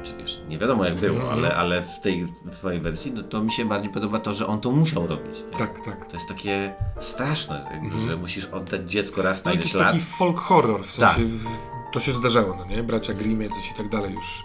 czy 0.02 0.16
wiesz, 0.16 0.40
nie 0.48 0.58
wiadomo 0.58 0.84
jak 0.84 0.94
było, 0.94 1.32
ale, 1.32 1.54
ale 1.56 1.82
w 1.82 2.00
tej 2.00 2.26
twojej 2.52 2.80
wersji, 2.80 3.12
no 3.12 3.22
to 3.22 3.42
mi 3.42 3.52
się 3.52 3.64
bardziej 3.64 3.92
podoba 3.92 4.18
to, 4.18 4.34
że 4.34 4.46
on 4.46 4.60
to 4.60 4.70
musiał 4.72 5.06
robić. 5.06 5.44
nie? 5.52 5.58
Tak, 5.58 5.84
tak. 5.84 6.06
To 6.06 6.16
jest 6.16 6.28
takie 6.28 6.74
straszne, 7.00 7.66
jakby, 7.72 7.98
że 8.10 8.16
musisz 8.16 8.44
oddać 8.46 8.90
dziecko 8.90 9.22
raz 9.22 9.44
na 9.44 9.50
No, 9.50 9.54
ileś 9.54 9.64
jakiś 9.66 9.80
lat. 9.80 9.92
taki 9.92 10.04
folk 10.04 10.38
horror, 10.38 10.84
w 10.84 10.96
Tak. 10.96 11.14
sensie 11.14 11.28
w- 11.30 11.46
to 11.92 12.00
się 12.00 12.12
zdarzało, 12.12 12.56
no 12.56 12.64
nie? 12.76 12.82
Bracia 12.82 13.14
Grimm 13.14 13.48
coś 13.48 13.70
i 13.70 13.74
tak 13.74 13.88
dalej 13.88 14.14
już 14.14 14.44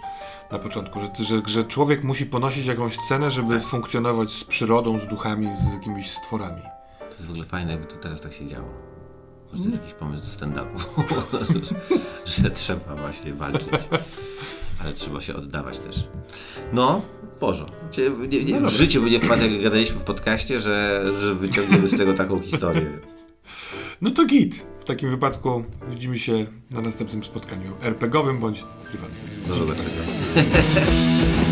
na 0.52 0.58
początku, 0.58 1.00
że, 1.00 1.24
że, 1.24 1.42
że 1.46 1.64
człowiek 1.64 2.04
musi 2.04 2.26
ponosić 2.26 2.66
jakąś 2.66 2.98
cenę, 3.08 3.30
żeby 3.30 3.54
Tak. 3.60 3.68
funkcjonować 3.68 4.30
z 4.32 4.44
przyrodą, 4.44 4.98
z 4.98 5.06
duchami, 5.06 5.48
z 5.56 5.72
jakimiś 5.74 6.10
stworami. 6.10 6.62
To 6.98 7.06
jest 7.14 7.26
w 7.26 7.30
ogóle 7.30 7.44
fajne, 7.46 7.72
jakby 7.72 7.86
to 7.86 7.96
teraz 7.96 8.20
tak 8.20 8.32
się 8.32 8.46
działo. 8.46 8.68
Może 9.52 9.62
to 9.62 9.68
jest 9.68 9.80
jakiś 9.82 9.94
pomysł 9.94 10.24
do 10.24 10.30
stand-upu, 10.30 11.02
że 12.42 12.50
trzeba 12.60 12.96
właśnie 12.96 13.34
walczyć. 13.34 13.88
Ale 14.80 14.92
trzeba 14.92 15.20
się 15.20 15.34
oddawać 15.34 15.78
też. 15.78 16.04
No, 16.72 17.02
Boże. 17.40 17.66
Nie, 18.28 18.44
nie, 18.44 18.60
w 18.60 18.68
życiu 18.68 19.02
by 19.02 19.10
nie 19.10 19.20
wpadł, 19.20 19.42
jak 19.42 19.62
gadaliśmy 19.62 20.00
w 20.00 20.04
podcaście, 20.04 20.60
że, 20.60 21.04
że 21.20 21.34
wyciągniemy 21.34 21.88
z 21.88 21.96
tego 21.96 22.14
taką 22.14 22.40
historię. 22.40 22.86
No 24.00 24.10
to 24.10 24.24
git. 24.26 24.66
W 24.80 24.84
takim 24.84 25.10
wypadku 25.10 25.64
widzimy 25.88 26.18
się 26.18 26.46
na 26.70 26.80
następnym 26.80 27.24
spotkaniu 27.24 27.72
RPGowym 27.82 28.38
bądź 28.38 28.64
prywatnym. 28.90 29.42
Do 29.46 29.54
zobaczenia. 29.54 29.90